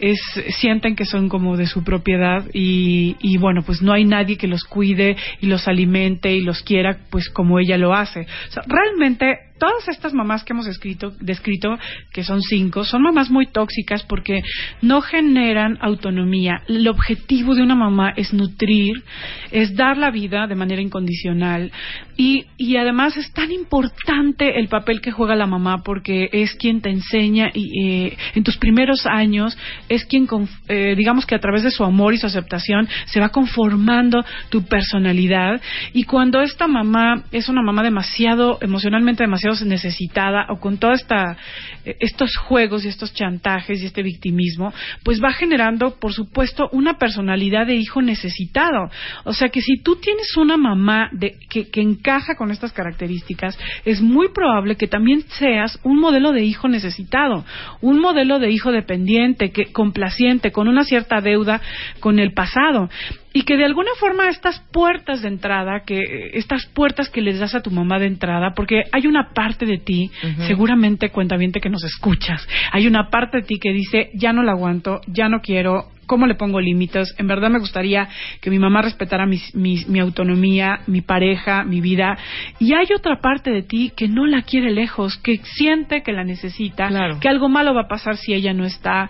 [0.00, 0.18] es,
[0.58, 4.48] sienten que son como de su propiedad y, y bueno, pues no hay nadie que
[4.48, 8.20] los cuide y los alimente y los quiera, pues como ella lo hace.
[8.20, 11.78] O sea, realmente todas estas mamás que hemos escrito, descrito,
[12.12, 14.42] que son cinco, son mamás muy tóxicas porque
[14.82, 16.62] no generan autonomía.
[16.68, 19.02] El objetivo de una mamá es nutrir,
[19.50, 21.72] es dar la vida de manera incondicional
[22.16, 26.80] y, y además es tan importante el papel que juega la mamá porque es quien
[26.80, 29.56] te enseña y eh, en tus primeros años
[29.88, 30.26] es quien,
[30.68, 34.64] eh, digamos que a través de su amor y su aceptación se va conformando tu
[34.64, 35.60] personalidad
[35.92, 41.96] y cuando esta mamá es una mamá demasiado emocionalmente demasiado necesitada o con todos eh,
[42.00, 44.72] estos juegos y estos chantajes y este victimismo,
[45.04, 48.90] pues va generando, por supuesto, una personalidad de hijo necesitado.
[49.24, 53.58] O sea que si tú tienes una mamá de, que, que encaja con estas características,
[53.84, 57.44] es muy probable que también seas un modelo de hijo necesitado,
[57.80, 61.60] un modelo de hijo dependiente, que, complaciente, con una cierta deuda
[62.00, 62.88] con el pasado
[63.36, 67.54] y que de alguna forma estas puertas de entrada, que estas puertas que les das
[67.54, 70.10] a tu mamá de entrada, porque hay una parte de ti,
[70.46, 74.42] seguramente cuenta bien que nos escuchas, hay una parte de ti que dice, ya no
[74.42, 77.14] la aguanto, ya no quiero, cómo le pongo límites.
[77.18, 78.08] En verdad me gustaría
[78.40, 82.16] que mi mamá respetara mi autonomía, mi pareja, mi vida.
[82.58, 86.24] Y hay otra parte de ti que no la quiere lejos, que siente que la
[86.24, 86.88] necesita,
[87.20, 89.08] que algo malo va a pasar si ella no está.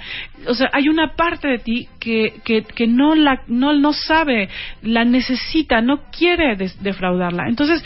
[0.48, 4.48] O sea, hay una parte de ti que, que, que no, la, no, no sabe,
[4.82, 7.48] la necesita, no quiere defraudarla.
[7.48, 7.82] Entonces,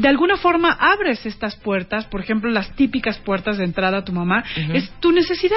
[0.00, 4.12] de alguna forma abres estas puertas, por ejemplo, las típicas puertas de entrada a tu
[4.12, 5.56] mamá, es tu necesidad.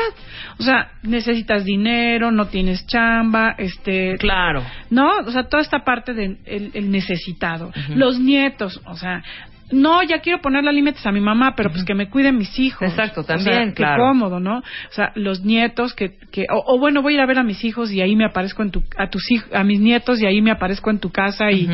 [0.59, 4.17] O sea, necesitas dinero, no tienes chamba, este...
[4.17, 4.63] Claro.
[4.89, 5.09] ¿No?
[5.25, 7.71] O sea, toda esta parte del el necesitado.
[7.95, 9.23] Los nietos, o sea,
[9.71, 12.87] no, ya quiero ponerle límites a mi mamá, pero pues que me cuiden mis hijos.
[12.87, 14.59] Exacto, también, o sea, cómodo, ¿no?
[14.59, 17.63] O sea, los nietos que, que o, bueno, voy a ir a ver a mis
[17.63, 20.41] hijos y ahí me aparezco en tu, a tus hijos, a mis nietos y ahí
[20.41, 21.67] me aparezco en tu casa y,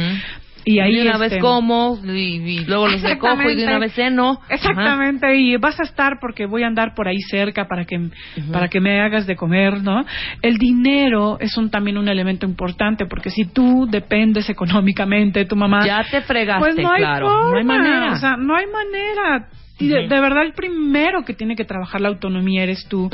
[0.65, 4.39] y ahí una vez este, como y, luego los recojo y de una vez ceno.
[4.49, 8.09] Exactamente, y vas a estar porque voy a andar por ahí cerca para que
[8.51, 10.05] para que me hagas de comer, ¿no?
[10.41, 15.55] El dinero es un también un elemento importante porque si tú dependes económicamente de tu
[15.55, 18.65] mamá, ya te fregaste, pues no hay claro, no hay manera, o sea, no hay
[18.67, 19.47] manera
[19.79, 23.09] y de, verdad el primero que tiene que trabajar la autonomía eres tú.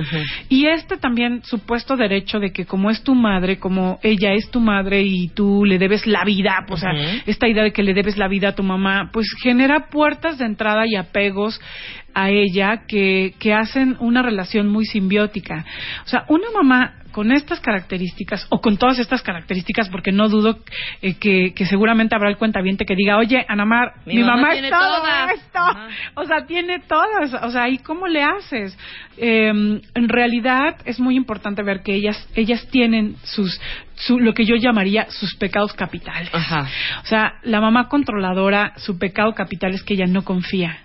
[0.49, 4.59] Y este también supuesto derecho de que como es tu madre, como ella es tu
[4.59, 7.93] madre y tú le debes la vida, pues, o sea, esta idea de que le
[7.93, 11.61] debes la vida a tu mamá, pues genera puertas de entrada y apegos
[12.15, 15.65] a ella que, que hacen una relación muy simbiótica.
[16.05, 20.59] O sea, una mamá con estas características o con todas estas características, porque no dudo
[21.01, 24.69] eh, que, que, seguramente habrá el cuentaviente que diga, oye, Anamar, mi, mi mamá, es
[24.69, 25.01] todo
[25.33, 25.59] esto.
[26.15, 27.33] O sea, tiene todas.
[27.41, 28.77] O sea, ¿y cómo le haces?
[29.15, 33.61] Em, en realidad es muy importante ver que ellas, ellas tienen sus,
[33.93, 36.29] su, lo que yo llamaría sus pecados capitales.
[36.33, 40.79] O sea, la mamá controladora, su pecado capital es que ella no confía.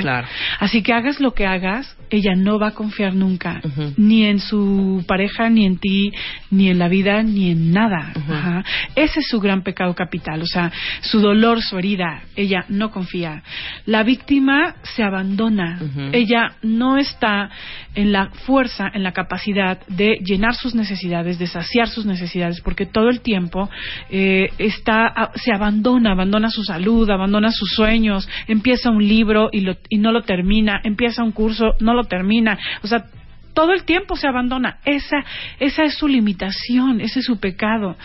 [0.00, 0.26] Claro.
[0.58, 3.60] Así que hagas lo que hagas, ella no va a confiar nunca,
[3.96, 6.12] ni en su pareja, ni en ti,
[6.50, 8.12] ni en la vida, ni en nada.
[8.94, 13.42] Ese es su gran pecado capital, o sea, su dolor, su herida, ella no confía.
[13.86, 15.80] La víctima se abandona,
[16.12, 17.50] ella no está
[17.94, 22.86] en la fuerza, en la capacidad de llenar sus necesidades, de saciar sus necesidades, porque
[22.86, 23.68] todo el tiempo
[24.10, 29.98] eh, está, se abandona, abandona su salud, abandona sus sueños, empieza un libro y, y
[29.98, 32.58] no lo termina, empieza un curso, no lo termina.
[32.82, 33.04] O sea,
[33.58, 34.78] todo el tiempo se abandona.
[34.84, 35.24] Esa,
[35.58, 37.96] esa es su limitación, ese es su pecado.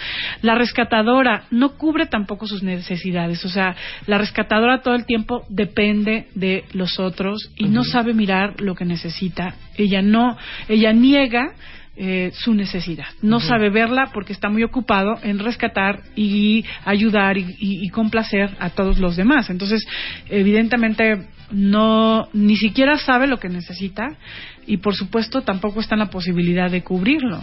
[0.41, 3.45] La rescatadora no cubre tampoco sus necesidades.
[3.45, 3.75] O sea,
[4.07, 8.85] la rescatadora todo el tiempo depende de los otros y no sabe mirar lo que
[8.85, 9.53] necesita.
[9.77, 10.37] Ella no,
[10.69, 11.53] ella niega
[11.95, 13.05] eh, su necesidad.
[13.21, 18.97] No sabe verla porque está muy ocupado en rescatar y ayudar y, complacer a todos
[18.97, 19.51] los demás.
[19.51, 19.85] Entonces,
[20.27, 24.17] evidentemente, no ni siquiera sabe lo que necesita
[24.65, 27.41] y por supuesto tampoco está en la posibilidad de cubrirlo.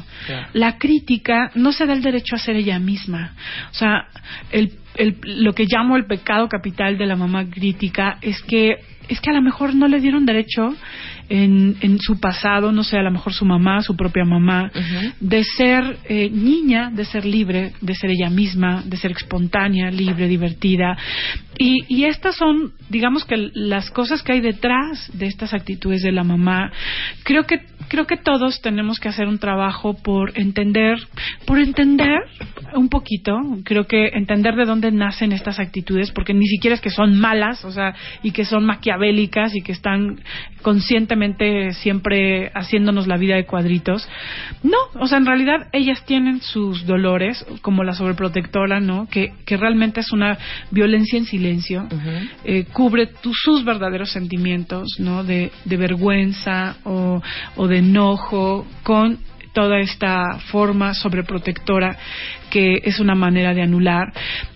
[0.53, 3.35] La crítica no se da el derecho a ser ella misma.
[3.71, 4.09] O sea,
[4.51, 8.77] el, el, lo que llamo el pecado capital de la mamá crítica es que
[9.11, 10.75] es que a lo mejor no le dieron derecho
[11.29, 14.71] en, en su pasado, no sé, a lo mejor su mamá, su propia mamá,
[15.21, 20.29] de ser eh, niña, de ser libre, de ser ella misma, de ser espontánea, libre,
[20.29, 20.97] divertida.
[21.59, 26.13] Y, y estas son, digamos que las cosas que hay detrás de estas actitudes de
[26.13, 26.73] la mamá.
[27.25, 30.99] Creo que creo que todos tenemos que hacer un trabajo por entender,
[31.45, 32.21] por entender
[32.73, 33.33] un poquito,
[33.65, 37.65] creo que entender de dónde nacen estas actitudes, porque ni siquiera es que son malas,
[37.65, 40.21] o sea, y que son maquiavélicas y que están
[40.63, 44.07] conscientemente siempre haciéndonos la vida de cuadritos,
[44.63, 49.09] No, o sea, en realidad ellas tienen sus dolores, como la sobreprotectora, ¿no?
[49.09, 50.37] Que, que realmente es una
[50.71, 51.87] violencia en silencio,
[52.45, 55.25] eh, cubre tu- sus verdaderos sentimientos, ¿no?
[55.25, 57.23] De, de vergüenza o,
[57.57, 59.19] o de enojo con
[59.53, 61.97] toda esta forma sobreprotectora
[62.51, 64.13] que es una manera de anular.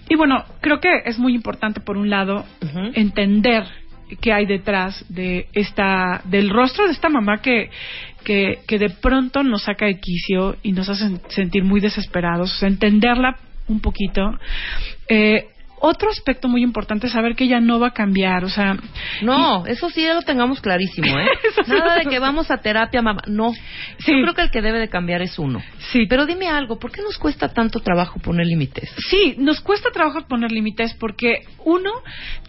[0.09, 2.45] Y bueno, creo que es muy importante, por un lado,
[2.95, 3.65] entender
[4.21, 7.71] qué hay detrás de esta del rostro de esta mamá que
[8.25, 12.57] que, que de pronto nos saca de quicio y nos hace sentir muy desesperados, o
[12.57, 13.37] sea, entenderla
[13.69, 14.39] un poquito.
[15.09, 15.49] Eh,
[15.85, 18.77] otro aspecto muy importante es saber que ella no va a cambiar, o sea,
[19.23, 21.27] No, eso sí ya lo tengamos clarísimo, ¿eh?
[21.67, 23.23] Nada de que vamos a terapia, mamá.
[23.27, 23.53] No.
[23.99, 24.13] Sí.
[24.13, 25.63] Yo creo que el que debe de cambiar es uno.
[25.93, 28.91] sí, Pero dime algo, ¿por qué nos cuesta tanto trabajo poner límites?
[29.11, 31.91] Sí, nos cuesta trabajo poner límites porque uno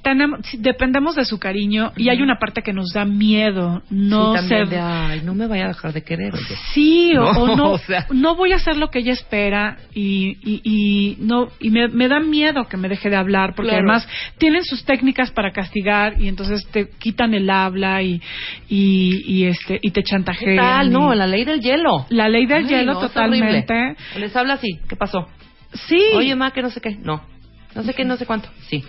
[0.02, 4.36] tenemos, dependemos de su cariño y hay una parte que nos da miedo, no Sí,
[4.36, 6.34] también sé, de, ay, no me vaya a dejar de querer.
[6.34, 6.56] oye.
[6.74, 8.08] sí o, No, o no, o sea.
[8.12, 12.08] no voy a hacer lo que ella espera y, y, y no y me, me
[12.08, 13.84] da miedo que me deje de hablar porque Claro.
[13.90, 14.08] además
[14.38, 18.22] tienen sus técnicas para castigar y entonces te quitan el habla y
[18.70, 20.56] y, y este y te ¿Qué chantajean.
[20.58, 20.88] tal?
[20.88, 22.06] y- No, la ley del hielo.
[22.10, 23.96] la ley del Ay, hielo no, totalmente.
[24.18, 25.28] Les habla así, ¿qué pasó?
[25.88, 26.96] Sí, Oye, ma, que no sé qué.
[27.02, 27.22] No.
[27.76, 28.48] No sé qué, no sé cuánto.
[28.70, 28.84] Sí.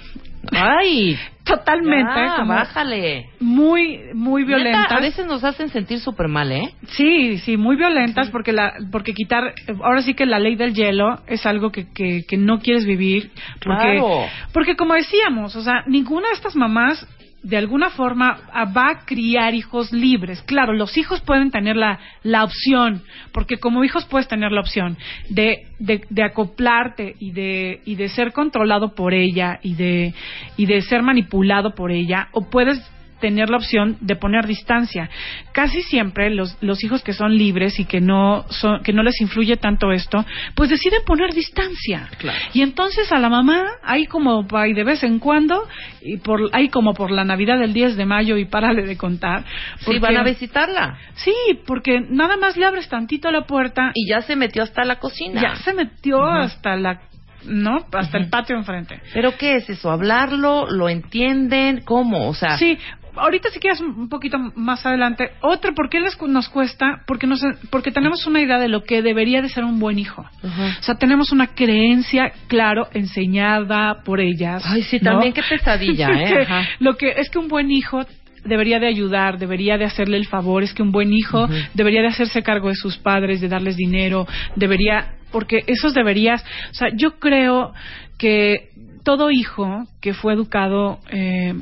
[0.53, 2.13] Ay, totalmente.
[2.37, 3.31] como bájale.
[3.41, 4.93] muy muy Neta, violentas.
[4.93, 6.75] a veces nos hacen sentir súper mal, ¿eh?
[6.89, 11.21] Sí, sí, muy violentas porque la porque quitar ahora sí que la ley del hielo
[11.27, 13.31] es algo que, que, que no quieres vivir
[13.63, 14.27] porque Claro.
[14.53, 17.07] porque como decíamos, o sea, ninguna de estas mamás
[17.47, 20.43] de alguna forma ah, va a criar hijos libres.
[20.43, 24.99] Claro, los hijos pueden tener la, la opción, porque como hijos puedes tener la opción
[25.29, 30.13] de, de, de acoplarte y de, y de ser controlado por ella y de,
[30.57, 32.83] y de ser manipulado por ella, o puedes
[33.21, 35.09] tener la opción de poner distancia.
[35.53, 39.21] Casi siempre los, los hijos que son libres y que no son, que no les
[39.21, 42.09] influye tanto esto, pues deciden poner distancia.
[42.19, 42.39] Claro.
[42.53, 45.67] Y entonces a la mamá, ahí como de vez en cuando,
[46.03, 49.45] y por, ahí como por la Navidad del 10 de mayo y párale de contar.
[49.79, 50.99] Sí, porque- van a visitarla.
[51.15, 51.35] Sí,
[51.67, 54.97] porque nada más le abres tantito la puerta y Y ya se metió hasta la
[55.01, 55.41] cocina.
[55.41, 57.01] ya se metió hasta la,
[57.45, 57.79] ¿no?
[57.93, 59.01] Hasta el patio enfrente.
[59.13, 59.91] ¿Pero qué es eso?
[59.91, 60.71] ¿Hablarlo?
[60.71, 61.81] ¿Lo entienden?
[61.85, 62.29] ¿Cómo?
[62.29, 62.79] O sea, Sí,
[63.17, 65.31] ahorita si quieres un poquito más adelante.
[65.41, 67.03] Otra, ¿por qué les nos cuesta?
[67.07, 67.41] Porque, nos,
[67.71, 70.25] porque tenemos una idea de lo que debería de ser un buen hijo.
[70.43, 70.77] Ajá.
[70.79, 74.63] O sea, tenemos una creencia, claro, enseñada por ellas.
[74.67, 75.13] Ay, sí, ¿no?
[75.13, 76.43] también qué pesadilla, ¿eh?
[76.43, 76.69] Ajá.
[76.79, 78.05] Lo que es que un buen hijo
[78.47, 82.09] debería de ayudar, debería de hacerle el favor, es que un buen hijo debería de
[82.09, 87.19] hacerse cargo de sus padres, de darles dinero, debería, porque esos deberías, o sea, yo
[87.19, 87.73] creo
[88.19, 88.71] que
[89.05, 91.55] todo hijo que fue educado, eh,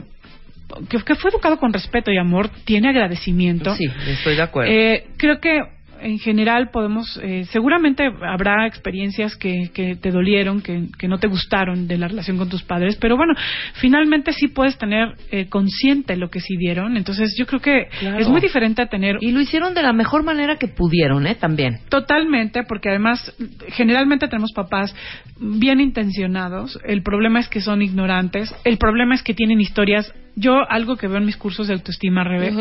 [0.89, 3.75] que, que fue educado con respeto y amor, tiene agradecimiento.
[3.75, 4.73] Sí, estoy de acuerdo.
[4.73, 5.61] Eh, creo que
[6.01, 11.29] en general podemos, eh, seguramente habrá experiencias que, que te dolieron, que, que no te
[11.29, 13.33] gustaron de la relación con tus padres, pero bueno,
[13.75, 18.19] finalmente sí puedes tener eh, consciente lo que sí dieron, entonces yo creo que Claro.
[18.19, 21.37] es muy diferente a tener y lo hicieron de la mejor manera que pudieron, ¿eh?
[21.37, 21.79] También.
[21.89, 23.33] Totalmente, porque además
[23.69, 24.95] generalmente tenemos papás
[25.39, 26.79] bien intencionados.
[26.85, 28.55] El problema es que son ignorantes.
[28.65, 30.13] El problema es que tienen historias.
[30.37, 32.53] Yo algo que veo en mis cursos de autoestima, Rebe,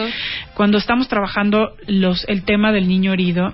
[0.53, 3.51] cuando estamos trabajando los el tema del niño herido,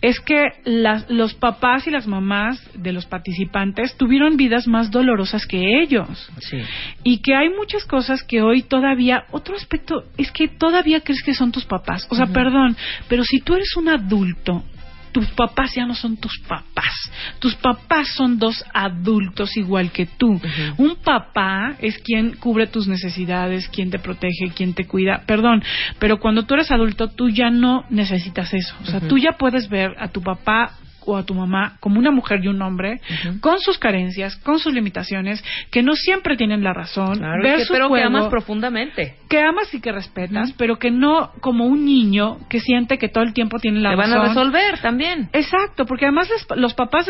[0.00, 5.46] es que las- los papás y las mamás de los participantes tuvieron vidas más dolorosas
[5.46, 6.58] que ellos Sí.
[7.04, 11.34] y que hay muchas cosas que hoy todavía, otro aspecto es que todavía crees que
[11.34, 12.06] son tus papás.
[12.10, 12.76] O sea, perdón,
[13.08, 14.64] pero si tú eres un adulto,
[15.12, 17.10] tus papás ya no son tus papás.
[17.38, 20.40] Tus papás son dos adultos igual que tú.
[20.76, 25.22] Un papá es quien cubre tus necesidades, quien te protege, quien te cuida.
[25.26, 25.62] Perdón,
[25.98, 28.74] pero cuando tú eres adulto, tú ya no necesitas eso.
[28.82, 30.74] O sea, tú ya puedes ver a tu papá
[31.12, 33.00] o a tu mamá como una mujer y un hombre
[33.40, 37.64] con sus carencias, con sus limitaciones, que no siempre tienen la razón, Claro, ver que,
[37.64, 39.16] su pero que juego, amas profundamente.
[39.28, 43.24] que amas y que respetas, pero que no como un niño que siente que todo
[43.24, 44.24] el tiempo tiene la Te van razón.
[44.24, 45.28] a resolver también.
[45.32, 47.08] Exacto, porque además los papás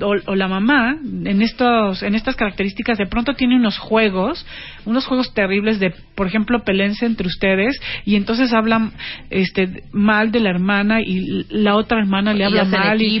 [0.00, 4.46] o, o la mamá en estos en estas características de pronto tiene unos juegos,
[4.84, 8.92] unos juegos terribles de, por ejemplo, pelense entre ustedes y entonces hablan
[9.30, 13.16] este mal de la hermana y la otra hermana le Y habla mal equipo,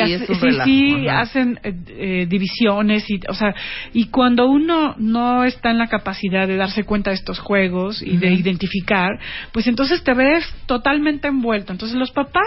[0.00, 3.54] hace- es un sí, relajo, sí, hacen eh, eh, divisiones y o sea,
[3.92, 8.16] y cuando uno no está en la capacidad de darse cuenta de estos juegos y
[8.16, 9.18] de identificar,
[9.52, 11.72] pues entonces te ves totalmente envuelto.
[11.72, 12.46] Entonces los papás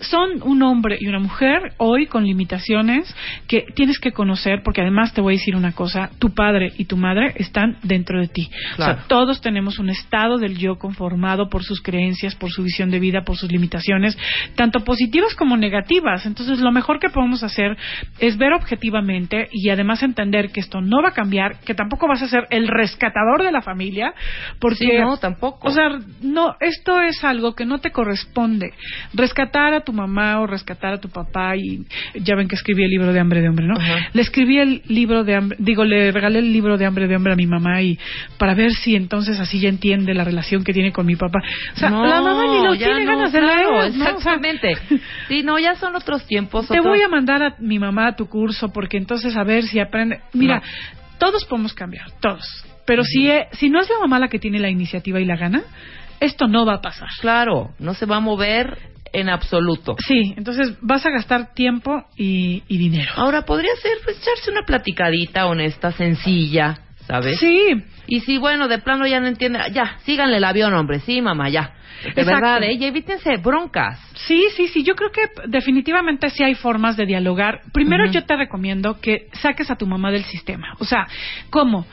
[0.00, 3.14] son un hombre y una mujer hoy con limitaciones
[3.46, 6.86] que tienes que conocer, porque además te voy a decir una cosa, tu padre y
[6.86, 8.50] tu madre están dentro de ti.
[8.74, 12.90] O sea, todos tenemos un estado del yo conformado por sus creencias, por su visión
[12.90, 14.16] de vida, por sus limitaciones,
[14.54, 16.26] tanto positivas como negativas.
[16.26, 17.76] Entonces, lo mejor que podemos hacer
[18.18, 22.22] es ver objetivamente y además entender que esto no va a cambiar, que tampoco vas
[22.22, 24.14] a ser el rescatador de la familia,
[24.58, 25.00] porque...
[25.00, 25.68] no, tampoco.
[25.68, 25.88] O sea,
[26.22, 28.72] no, esto es algo que no te corresponde.
[29.12, 32.90] Rescatar a tu mamá o rescatar a tu papá y ya ven que escribí el
[32.90, 33.74] libro de hambre de hombre, ¿no?
[34.12, 37.32] Le escribí el libro de hambre, digo, le regalé el libro de hambre de hombre
[37.32, 37.98] a mi mamá y
[38.38, 41.40] para ver si entonces así ya entiende la relación que tiene con mi papá.
[41.74, 44.76] O sea, la mamá ni lo tiene ganas de leer, Exactamente.
[45.28, 46.68] sí, no, ya son otros tiempos.
[46.68, 49.80] Te voy a mandar a mi mamá a tu curso porque entonces a ver si
[49.80, 50.20] aprende.
[50.32, 50.62] Mira,
[51.18, 52.64] todos podemos cambiar, todos.
[52.86, 55.36] Pero si, e, si no es la mamá la que tiene la iniciativa y la
[55.36, 55.62] gana,
[56.18, 57.08] esto no va a pasar.
[57.20, 58.78] Claro, no se va a mover
[59.12, 59.96] en absoluto.
[60.06, 63.12] Sí, entonces vas a gastar tiempo y, dinero.
[63.16, 67.38] Ahora, podría ser pues, echarse una platicadita honesta, sencilla, ¿sabes?
[67.38, 67.82] Sí.
[68.06, 71.48] Y si, bueno, de plano ya no entiende, ya, síganle el avión, hombre, sí, mamá,
[71.48, 71.74] ya.
[72.14, 72.72] De verdad, ¿eh?
[72.72, 74.00] Y evítense broncas.
[74.26, 74.82] Sí, sí, sí.
[74.82, 77.60] Yo creo que definitivamente sí hay formas de dialogar.
[77.72, 80.74] Primero, yo te recomiendo que saques a tu mamá del sistema.
[80.78, 81.06] O sea,
[81.50, 81.86] ¿cómo?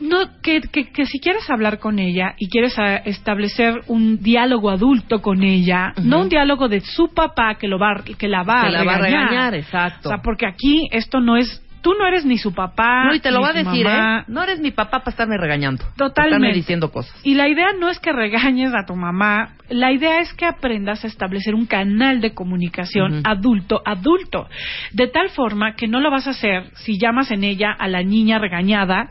[0.00, 5.42] No que, que, si quieres hablar con ella y quieres establecer un diálogo adulto con
[5.42, 9.00] ella, no un diálogo de su papá que lo va que la va, a, regañar.
[9.00, 10.08] regañar, exacto.
[10.08, 13.04] O sea, porque aquí esto no es tú no eres ni su papá.
[13.04, 14.24] No, y te lo va a decir, ¿eh?
[14.28, 15.84] No eres mi papá para estarme regañando.
[15.96, 16.36] Totalmente.
[16.36, 17.14] estarme diciendo cosas.
[17.24, 19.54] Y la idea no es que regañes a tu mamá.
[19.68, 24.48] La idea es que aprendas a establecer un canal de comunicación adulto-adulto.
[24.92, 28.02] De tal forma que no lo vas a hacer si llamas en ella a la
[28.02, 29.08] niña regañada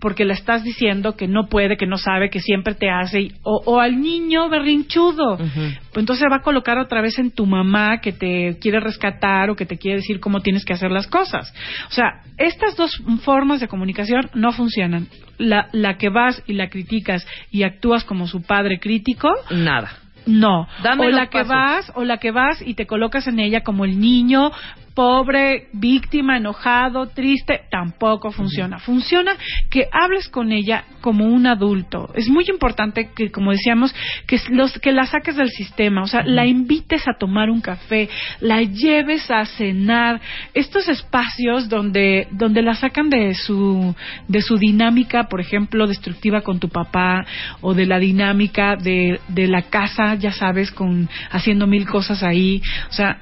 [0.00, 3.80] porque le estás diciendo que no puede, que no sabe, que siempre te hace, o,
[3.80, 5.36] al niño berrinchudo.
[5.36, 9.56] Pues entonces va a colocar otra vez en tu mamá que te quiere rescatar o
[9.56, 11.52] que te quiere decir cómo tienes que hacer las cosas.
[11.88, 15.06] O sea, estas dos formas de comunicación no funcionan.
[15.38, 19.28] La, la que vas y la criticas y actúas como su padre crítico.
[19.50, 19.90] Nada.
[20.26, 20.68] No.
[20.98, 24.00] o la que vas, o la que vas y te colocas en ella como el
[24.00, 24.52] niño
[24.94, 28.78] pobre, víctima, enojado, triste, tampoco funciona.
[28.78, 29.32] Funciona
[29.70, 32.10] que hables con ella como un adulto.
[32.14, 33.94] Es muy importante que, como decíamos,
[34.26, 38.08] que, los, que la saques del sistema, o sea, la invites a tomar un café,
[38.40, 40.20] la lleves a cenar.
[40.54, 43.94] Estos espacios donde, donde la sacan de su,
[44.28, 47.24] de su dinámica, por ejemplo, destructiva con tu papá,
[47.60, 52.60] o de la dinámica de, de la casa, ya sabes, con haciendo mil cosas ahí.
[52.88, 53.18] O sea,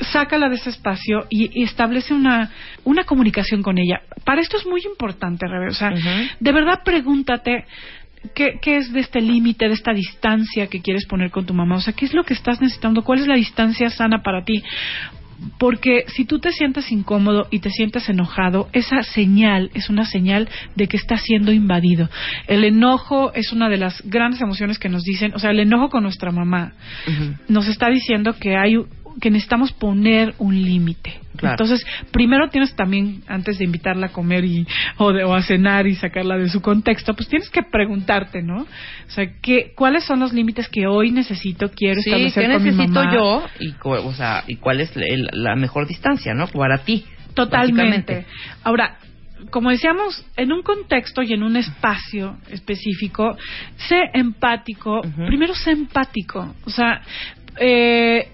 [0.00, 2.50] sácala de ese espacio y, establece una,
[2.84, 4.02] una comunicación con ella.
[4.24, 5.68] Para esto es muy importante, Rebe.
[5.68, 5.90] O sea,
[6.38, 7.64] de verdad pregúntate
[8.34, 11.76] ¿Qué, ¿Qué, es de este límite, de esta distancia que quieres poner con tu mamá?
[11.76, 13.02] O sea, ¿qué es lo que estás necesitando?
[13.02, 14.62] ¿Cuál es la distancia sana para ti?
[15.58, 20.48] Porque si tú te sientes incómodo y te sientes enojado, esa señal es una señal
[20.76, 22.10] de que estás siendo invadido.
[22.46, 25.88] El enojo es una de las grandes emociones que nos dicen, o sea, el enojo
[25.88, 26.74] con nuestra mamá
[27.48, 28.76] nos está diciendo que hay
[29.20, 31.20] que necesitamos poner un límite.
[31.42, 34.66] Entonces, primero tienes también, antes de invitarla a comer y,
[34.98, 38.62] o, a cenar y sacarla de su contexto, pues tienes que preguntarte, ¿no?
[38.62, 43.14] O sea, ¿qué, ¿cuáles son los límites que hoy necesito, quiero establecer con mi mamá?
[43.14, 46.46] yo y, o sea, y cuál es la mejor distancia, ¿no?
[46.48, 47.04] Para ti.
[47.34, 48.26] Totalmente.
[48.64, 48.98] Ahora,
[49.50, 53.36] como decíamos, en un contexto y en un espacio específico,
[53.88, 55.00] sé empático.
[55.26, 56.54] Primero sé empático.
[56.64, 57.00] O sea,
[57.58, 58.28] eh,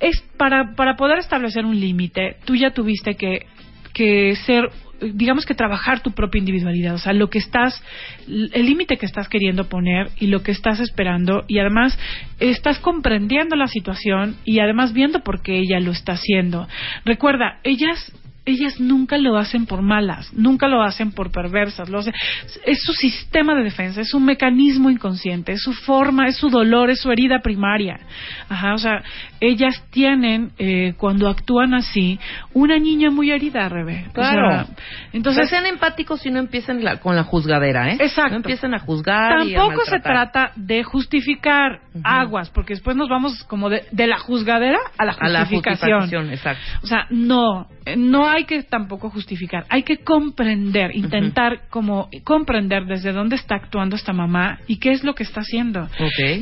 [0.00, 3.46] es para, para poder establecer un límite, tú ya tuviste que,
[3.92, 4.70] que ser
[5.00, 7.82] digamos que trabajar tu propia individualidad, o sea, lo que estás,
[8.26, 11.98] el límite que estás queriendo poner y lo que estás esperando y además
[12.40, 16.66] estás comprendiendo la situación y además viendo por qué ella lo está haciendo.
[17.04, 18.12] Recuerda, ellas
[18.48, 23.54] ellas nunca lo hacen por malas, nunca lo hacen por perversas, lo es su sistema
[23.54, 27.40] de defensa, es un mecanismo inconsciente, es su forma, es su dolor, es su herida
[27.40, 28.00] primaria.
[28.48, 29.02] Ajá, o sea,
[29.40, 32.18] ellas tienen, eh, cuando actúan así,
[32.54, 34.06] una niña muy herida, Rebe.
[34.14, 34.66] Claro.
[35.12, 37.98] entonces, sean empáticos y no empiecen con la juzgadera, ¿eh?
[38.00, 38.30] Exacto.
[38.30, 39.38] No empiecen a juzgar.
[39.38, 45.04] Tampoco se trata de justificar aguas, porque después nos vamos como de, la juzgadera a
[45.04, 45.92] la justificación.
[45.92, 46.62] A la justificación, exacto.
[46.82, 47.66] O sea, no,
[47.96, 53.96] no hay que tampoco justificar, hay que comprender, intentar como comprender desde dónde está actuando
[53.96, 55.88] esta mamá y qué es lo que está haciendo.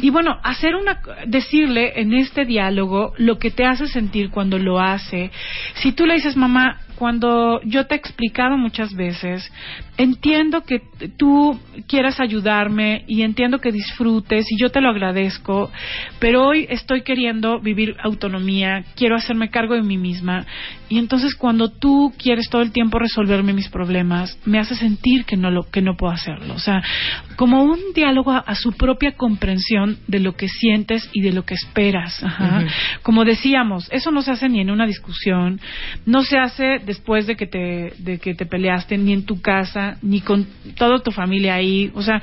[0.03, 4.81] Y bueno, hacer una, decirle en este diálogo lo que te hace sentir cuando lo
[4.81, 5.31] hace.
[5.75, 9.53] Si tú le dices, mamá, cuando yo te he explicado muchas veces
[9.97, 10.83] entiendo que
[11.17, 15.71] tú quieras ayudarme y entiendo que disfrutes y yo te lo agradezco,
[16.19, 20.47] pero hoy estoy queriendo vivir autonomía, quiero hacerme cargo de mí misma.
[20.89, 25.37] Y entonces cuando tú quieres todo el tiempo resolverme mis problemas, me hace sentir que
[25.37, 26.83] no lo que no puedo hacerlo, o sea,
[27.37, 31.45] como un diálogo a, a su propia comprensión de lo que sientes y de lo
[31.45, 32.65] que esperas, ajá.
[33.03, 35.61] Como decíamos, eso no se hace ni en una discusión,
[36.05, 39.86] no se hace después de que te de que te peleaste ni en tu casa,
[40.03, 42.23] ni con toda tu familia ahí, o sea,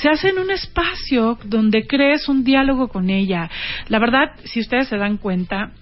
[0.00, 3.50] se hace en un espacio donde crees un diálogo con ella.
[3.88, 5.72] La verdad, si ustedes se dan cuenta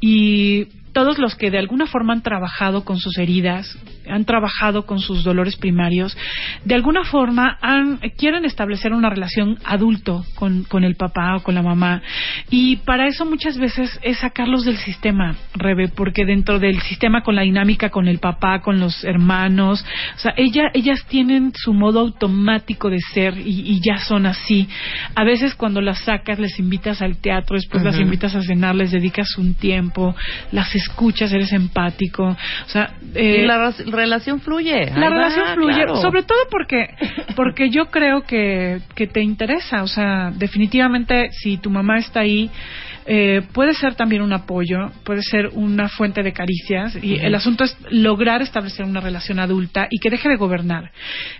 [0.00, 3.78] y todos los que de alguna forma han trabajado con sus heridas,
[4.08, 6.16] han trabajado con sus dolores primarios,
[6.64, 11.54] de alguna forma han, quieren establecer una relación adulto con, con el papá o con
[11.54, 12.02] la mamá.
[12.50, 17.34] Y para eso muchas veces es sacarlos del sistema, Rebe, porque dentro del sistema con
[17.34, 19.84] la dinámica con el papá, con los hermanos,
[20.14, 24.68] o sea, ella, ellas tienen su modo automático de ser y, y ya son así.
[25.14, 28.90] A veces cuando las sacas, les invitas al teatro, después las invitas a cenar, les
[28.90, 30.14] dedicas un tiempo,
[30.52, 32.24] las escuchas, eres empático.
[32.24, 34.86] O sea, eh, la relación fluye.
[34.94, 35.96] la relación va, fluye, claro.
[35.96, 36.88] sobre todo porque
[37.34, 42.50] porque yo creo que, que te interesa, o sea, definitivamente si tu mamá está ahí,
[43.06, 47.64] eh, puede ser también un apoyo, puede ser una fuente de caricias y el asunto
[47.64, 50.90] es lograr establecer una relación adulta y que deje de gobernar.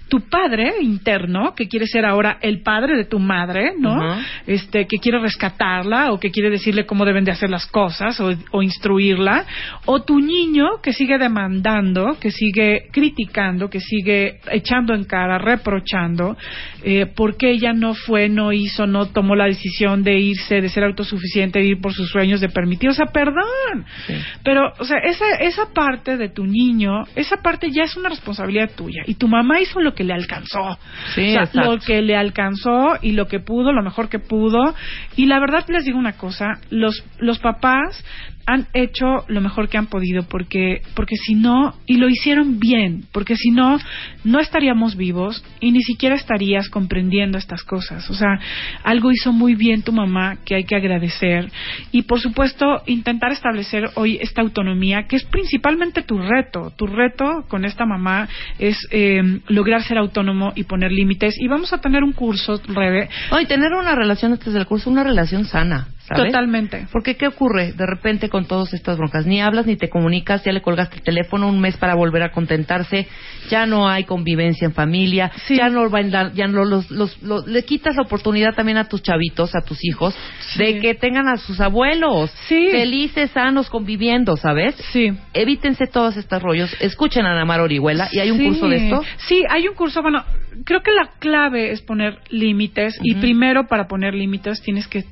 [0.09, 4.17] Tu padre interno, que quiere ser ahora el padre de tu madre, ¿no?
[4.47, 8.33] Este, que quiere rescatarla o que quiere decirle cómo deben de hacer las cosas o,
[8.53, 9.45] o instruirla,
[9.87, 16.37] o tu niño que sigue demandando, que sigue criticando, que sigue echando en cara, reprochando,
[16.83, 20.85] eh, porque ella no fue, no hizo, no tomó la decisión de irse, de ser
[20.85, 23.85] autosuficiente, de ir por sus sueños, de permitir, o sea, perdón.
[24.07, 24.15] Sí.
[24.45, 28.71] Pero, o sea, esa, esa parte de tu niño, esa parte ya es una responsabilidad
[28.77, 29.03] tuya.
[29.07, 30.79] Y tu mamá hizo lo que le alcanzó.
[31.15, 34.75] Sí, o sea, lo que le alcanzó y lo que pudo, lo mejor que pudo.
[35.17, 38.05] Y la verdad les digo una cosa, los, los papás
[38.47, 43.05] han hecho lo mejor que han podido porque porque si no y lo hicieron bien
[43.13, 43.79] porque si no
[44.25, 48.09] no estaríamos vivos y ni siquiera estarías comprendiendo estas cosas.
[48.11, 48.39] O sea
[48.85, 51.51] algo hizo muy bien tu mamá que hay que agradecer
[51.93, 56.73] y por supuesto intentar establecer hoy esta autonomía que es principalmente tu reto.
[56.77, 58.29] Tu reto con esta mamá
[58.59, 61.37] es eh, lograr ser autónomo y poner límites.
[61.39, 63.09] Y vamos a tener un curso Rebe.
[63.31, 66.27] No, y tener una relación antes del curso, una relación sana, ¿sabes?
[66.33, 69.27] totalmente Porque ¿qué ocurre de repente con todas estas broncas?
[69.27, 72.33] Ni hablas ni te comunicas, ya le colgaste el teléfono un mes para volver a
[72.33, 73.07] contentarse,
[73.51, 75.57] ya no hay convivencia en familia, Sí.
[75.57, 75.87] ya no
[76.35, 79.85] ya no los, los, los- le quitas la oportunidad también a tus chavitos, a tus
[79.85, 80.15] hijos,
[80.55, 80.59] Sí.
[80.59, 82.69] de que tengan a sus abuelos Sí.
[82.71, 84.75] felices, sanos, conviviendo, ¿sabes?
[84.93, 88.77] sí Evítense todos estos rollos, escuchen a Ana Mar Orihuela y hay un curso de
[88.77, 89.03] esto.
[89.29, 90.03] Sí, hay un curso.
[90.03, 90.25] Bueno,
[90.65, 95.05] creo que la clave es poner límites y primero para poner límites tienes que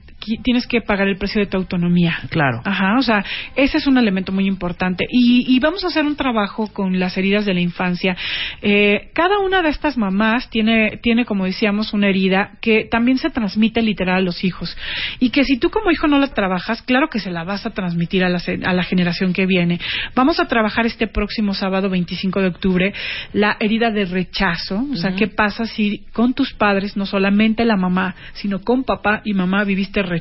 [0.42, 2.18] tienes que pagar el precio de tu autonomía.
[2.30, 2.60] Claro.
[2.64, 3.24] Ajá, o sea,
[3.56, 5.06] ese es un elemento muy importante.
[5.10, 8.16] Y, y vamos a hacer un trabajo con las heridas de la infancia.
[8.62, 13.30] Eh, cada una de estas mamás tiene, tiene, como decíamos, una herida que también se
[13.30, 14.76] transmite literal a los hijos.
[15.18, 17.70] Y que si tú como hijo no la trabajas, claro que se la vas a
[17.70, 19.80] transmitir a la, a la generación que viene.
[20.14, 22.94] Vamos a trabajar este próximo sábado 25 de octubre
[23.32, 24.84] la herida de rechazo.
[24.92, 29.22] O sea, ¿qué pasa si con tus padres, no solamente la mamá, sino con papá
[29.24, 30.13] y mamá viviste rechazo,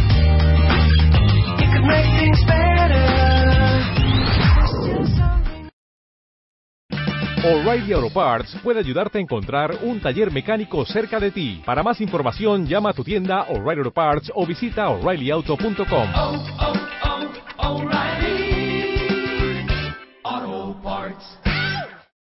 [1.58, 2.68] It could make things better.
[7.46, 11.62] O'Reilly Auto Parts puede ayudarte a encontrar un taller mecánico cerca de ti.
[11.66, 16.10] Para más información, llama a tu tienda O'Reilly Auto Parts o visita oreillyauto.com.
[16.14, 16.78] oh, oh.